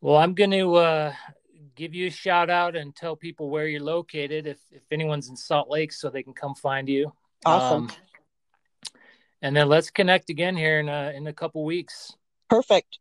Well, 0.00 0.16
I'm 0.16 0.34
going 0.34 0.50
to 0.50 0.74
uh, 0.74 1.12
give 1.74 1.94
you 1.94 2.08
a 2.08 2.10
shout 2.10 2.50
out 2.50 2.76
and 2.76 2.94
tell 2.94 3.16
people 3.16 3.48
where 3.48 3.66
you're 3.66 3.82
located 3.82 4.46
if 4.46 4.58
if 4.70 4.82
anyone's 4.90 5.28
in 5.28 5.36
Salt 5.36 5.70
Lake 5.70 5.92
so 5.92 6.10
they 6.10 6.22
can 6.22 6.34
come 6.34 6.54
find 6.54 6.88
you. 6.88 7.12
Awesome. 7.46 7.84
Um, 7.84 7.90
and 9.40 9.56
then 9.56 9.68
let's 9.68 9.90
connect 9.90 10.30
again 10.30 10.56
here 10.56 10.80
in 10.80 10.88
a, 10.88 11.12
in 11.14 11.26
a 11.28 11.32
couple 11.32 11.64
weeks. 11.64 12.12
Perfect. 12.50 12.98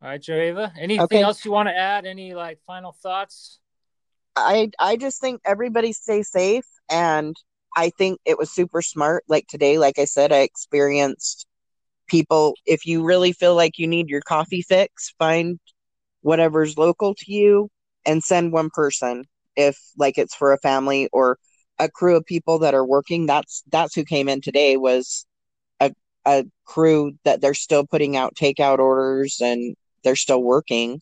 All 0.00 0.08
right, 0.08 0.20
JoAva. 0.20 0.72
Anything 0.78 1.04
okay. 1.04 1.22
else 1.22 1.44
you 1.44 1.50
want 1.50 1.68
to 1.68 1.76
add? 1.76 2.06
Any 2.06 2.34
like 2.34 2.60
final 2.66 2.92
thoughts? 2.92 3.58
I 4.36 4.70
I 4.78 4.96
just 4.96 5.20
think 5.20 5.40
everybody 5.44 5.92
stay 5.92 6.22
safe 6.22 6.66
and 6.88 7.36
I 7.76 7.90
think 7.90 8.20
it 8.24 8.38
was 8.38 8.50
super 8.50 8.82
smart. 8.82 9.24
Like 9.28 9.46
today, 9.46 9.78
like 9.78 9.98
I 9.98 10.04
said, 10.04 10.32
I 10.32 10.40
experienced 10.40 11.46
people. 12.08 12.54
If 12.66 12.86
you 12.86 13.04
really 13.04 13.32
feel 13.32 13.54
like 13.54 13.78
you 13.78 13.86
need 13.86 14.08
your 14.08 14.20
coffee 14.20 14.62
fix, 14.62 15.14
find 15.18 15.58
whatever's 16.20 16.78
local 16.78 17.14
to 17.14 17.32
you 17.32 17.68
and 18.04 18.22
send 18.22 18.52
one 18.52 18.70
person. 18.70 19.24
If 19.56 19.78
like 19.96 20.18
it's 20.18 20.34
for 20.34 20.52
a 20.52 20.58
family 20.58 21.08
or 21.12 21.38
a 21.78 21.88
crew 21.88 22.16
of 22.16 22.24
people 22.24 22.60
that 22.60 22.74
are 22.74 22.86
working, 22.86 23.26
that's 23.26 23.62
that's 23.70 23.94
who 23.94 24.04
came 24.04 24.28
in 24.28 24.40
today 24.40 24.76
was 24.76 25.26
a 25.80 25.92
a 26.24 26.44
crew 26.64 27.12
that 27.24 27.40
they're 27.40 27.54
still 27.54 27.86
putting 27.86 28.16
out 28.16 28.34
takeout 28.34 28.78
orders 28.78 29.40
and 29.40 29.76
they're 30.04 30.16
still 30.16 30.42
working 30.42 31.00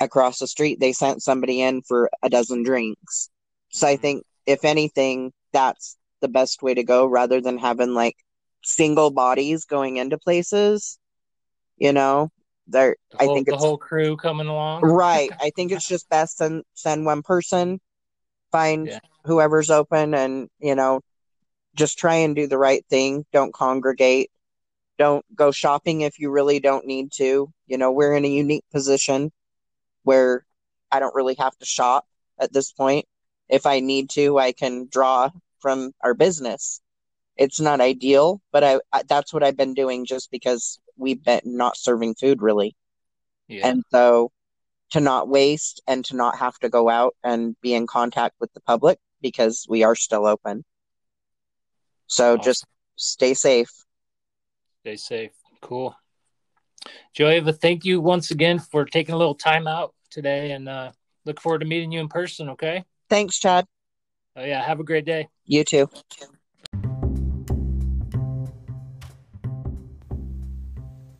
across 0.00 0.38
the 0.38 0.46
street. 0.46 0.80
They 0.80 0.92
sent 0.92 1.22
somebody 1.22 1.60
in 1.60 1.82
for 1.82 2.10
a 2.22 2.30
dozen 2.30 2.62
drinks. 2.62 3.30
So 3.70 3.86
I 3.86 3.94
mm-hmm. 3.94 4.02
think 4.02 4.24
if 4.50 4.64
anything, 4.64 5.32
that's 5.52 5.96
the 6.20 6.28
best 6.28 6.62
way 6.62 6.74
to 6.74 6.82
go 6.82 7.06
rather 7.06 7.40
than 7.40 7.56
having 7.58 7.94
like 7.94 8.16
single 8.62 9.10
bodies 9.10 9.64
going 9.64 9.96
into 9.96 10.18
places. 10.18 10.98
You 11.76 11.92
know, 11.92 12.30
there 12.66 12.96
the 13.12 13.18
whole, 13.18 13.30
I 13.30 13.34
think 13.34 13.48
the 13.48 13.56
whole 13.56 13.78
crew 13.78 14.16
coming 14.16 14.48
along. 14.48 14.82
right. 14.82 15.30
I 15.40 15.50
think 15.54 15.72
it's 15.72 15.88
just 15.94 16.08
best 16.08 16.38
send 16.38 16.64
send 16.74 17.06
one 17.06 17.22
person, 17.22 17.80
find 18.50 18.88
yeah. 18.88 18.98
whoever's 19.24 19.70
open, 19.70 20.14
and 20.14 20.48
you 20.58 20.74
know, 20.74 21.00
just 21.74 21.98
try 21.98 22.16
and 22.16 22.36
do 22.36 22.46
the 22.46 22.58
right 22.58 22.84
thing. 22.90 23.24
Don't 23.32 23.54
congregate. 23.54 24.30
Don't 24.98 25.24
go 25.34 25.50
shopping 25.50 26.02
if 26.02 26.18
you 26.18 26.30
really 26.30 26.60
don't 26.60 26.86
need 26.86 27.12
to. 27.12 27.50
You 27.66 27.78
know, 27.78 27.92
we're 27.92 28.14
in 28.14 28.26
a 28.26 28.28
unique 28.28 28.64
position 28.70 29.32
where 30.02 30.44
I 30.90 30.98
don't 30.98 31.14
really 31.14 31.36
have 31.38 31.56
to 31.58 31.64
shop 31.64 32.04
at 32.38 32.52
this 32.52 32.72
point 32.72 33.06
if 33.50 33.66
I 33.66 33.80
need 33.80 34.10
to, 34.10 34.38
I 34.38 34.52
can 34.52 34.88
draw 34.90 35.30
from 35.58 35.92
our 36.02 36.14
business. 36.14 36.80
It's 37.36 37.60
not 37.60 37.80
ideal, 37.80 38.40
but 38.52 38.64
I, 38.64 38.80
I 38.92 39.02
that's 39.08 39.32
what 39.32 39.42
I've 39.42 39.56
been 39.56 39.74
doing 39.74 40.06
just 40.06 40.30
because 40.30 40.78
we've 40.96 41.22
been 41.22 41.40
not 41.44 41.76
serving 41.76 42.14
food 42.14 42.42
really. 42.42 42.76
Yeah. 43.48 43.66
And 43.66 43.82
so 43.90 44.30
to 44.90 45.00
not 45.00 45.28
waste 45.28 45.82
and 45.86 46.04
to 46.06 46.16
not 46.16 46.38
have 46.38 46.58
to 46.58 46.68
go 46.68 46.88
out 46.88 47.14
and 47.24 47.56
be 47.60 47.74
in 47.74 47.86
contact 47.86 48.36
with 48.40 48.52
the 48.52 48.60
public 48.60 48.98
because 49.20 49.66
we 49.68 49.82
are 49.82 49.94
still 49.94 50.26
open. 50.26 50.64
So 52.06 52.34
awesome. 52.34 52.42
just 52.42 52.64
stay 52.96 53.34
safe. 53.34 53.70
Stay 54.82 54.96
safe. 54.96 55.32
Cool. 55.60 55.94
JoAva, 57.16 57.56
thank 57.58 57.84
you 57.84 58.00
once 58.00 58.30
again 58.30 58.58
for 58.58 58.84
taking 58.84 59.14
a 59.14 59.18
little 59.18 59.34
time 59.34 59.66
out 59.66 59.94
today 60.10 60.52
and 60.52 60.68
uh, 60.68 60.92
look 61.24 61.40
forward 61.40 61.60
to 61.60 61.66
meeting 61.66 61.92
you 61.92 62.00
in 62.00 62.08
person. 62.08 62.50
Okay. 62.50 62.84
Thanks, 63.10 63.38
Chad. 63.38 63.66
Oh, 64.36 64.44
yeah. 64.44 64.62
Have 64.62 64.80
a 64.80 64.84
great 64.84 65.04
day. 65.04 65.28
You 65.44 65.64
too. 65.64 65.90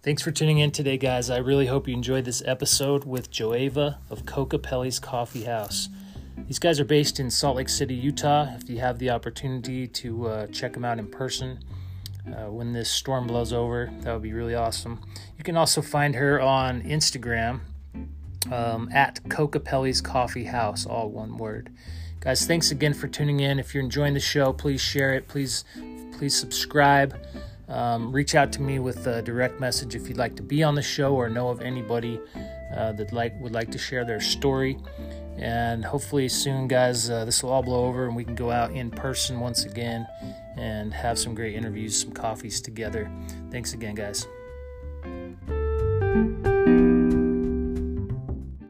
Thanks 0.03 0.22
for 0.22 0.30
tuning 0.30 0.59
in 0.59 0.70
today, 0.70 0.97
guys. 0.97 1.28
I 1.28 1.38
really 1.38 1.66
hope 1.66 1.86
you 1.86 1.93
enjoyed 1.93 2.24
this 2.24 2.43
episode 2.47 3.05
with 3.05 3.30
JoAva 3.30 3.99
of 4.09 4.24
Kokopelli's 4.24 4.99
Koffee 4.99 5.45
House. 5.45 5.91
These 6.47 6.59
guys 6.59 6.80
are 6.80 6.86
based 6.86 7.20
in 7.20 7.30
Salt 7.30 7.57
Lake 7.57 7.68
City, 7.68 7.95
Utah. 7.95 8.55
If 8.55 8.70
you 8.70 8.78
have 8.78 8.99
the 8.99 9.11
opportunity 9.11 9.86
to 9.86 10.26
uh, 10.26 10.47
check 10.47 10.72
them 10.72 10.86
out 10.86 10.99
in 10.99 11.07
person 11.07 11.59
uh, 12.26 12.51
when 12.51 12.72
this 12.72 12.88
storm 12.88 13.26
blows 13.26 13.53
over, 13.53 13.91
that 14.01 14.12
would 14.12 14.22
be 14.22 14.32
really 14.32 14.55
awesome. 14.55 15.01
You 15.36 15.45
can 15.45 15.57
also 15.57 15.82
find 15.82 16.14
her 16.14 16.41
on 16.41 16.82
Instagram 16.82 17.61
um, 18.51 18.88
at 18.93 19.22
Kokopelli's 19.24 20.01
Koffee 20.01 20.47
House, 20.47 20.86
all 20.86 21.11
one 21.11 21.36
word. 21.36 21.70
Guys, 22.20 22.47
thanks 22.47 22.70
again 22.70 22.95
for 22.95 23.09
tuning 23.09 23.41
in. 23.41 23.59
If 23.59 23.74
you're 23.74 23.82
enjoying 23.82 24.14
the 24.14 24.20
show, 24.20 24.53
please 24.53 24.80
share 24.80 25.14
it. 25.14 25.26
Please, 25.28 25.64
please 26.18 26.36
subscribe. 26.36 27.16
Um, 27.68 28.12
reach 28.12 28.34
out 28.34 28.53
to 28.55 28.62
me 28.62 28.78
with 28.78 29.07
a 29.07 29.22
direct 29.22 29.61
message 29.61 29.95
if 29.95 30.09
you'd 30.09 30.18
like 30.18 30.36
to 30.36 30.43
be 30.43 30.62
on 30.62 30.74
the 30.74 30.82
show 30.82 31.14
or 31.14 31.30
know 31.30 31.49
of 31.49 31.61
anybody 31.61 32.20
uh, 32.76 32.93
that 32.93 33.12
like 33.12 33.41
would 33.41 33.53
like 33.53 33.70
to 33.70 33.78
share 33.78 34.05
their 34.05 34.20
story. 34.20 34.76
And 35.38 35.84
hopefully 35.84 36.28
soon, 36.28 36.68
guys, 36.68 37.09
uh, 37.09 37.24
this 37.24 37.43
will 37.43 37.51
all 37.51 37.62
blow 37.62 37.86
over 37.86 38.07
and 38.07 38.14
we 38.14 38.24
can 38.24 38.34
go 38.34 38.51
out 38.51 38.72
in 38.72 38.91
person 38.91 39.41
once 39.41 39.64
again 39.64 40.07
and 40.57 40.93
have 40.93 41.18
some 41.18 41.34
great 41.34 41.55
interviews, 41.55 41.99
some 41.99 42.12
coffees 42.12 42.61
together. 42.61 43.11
Thanks 43.51 43.72
again, 43.72 43.95
guys. 43.95 44.26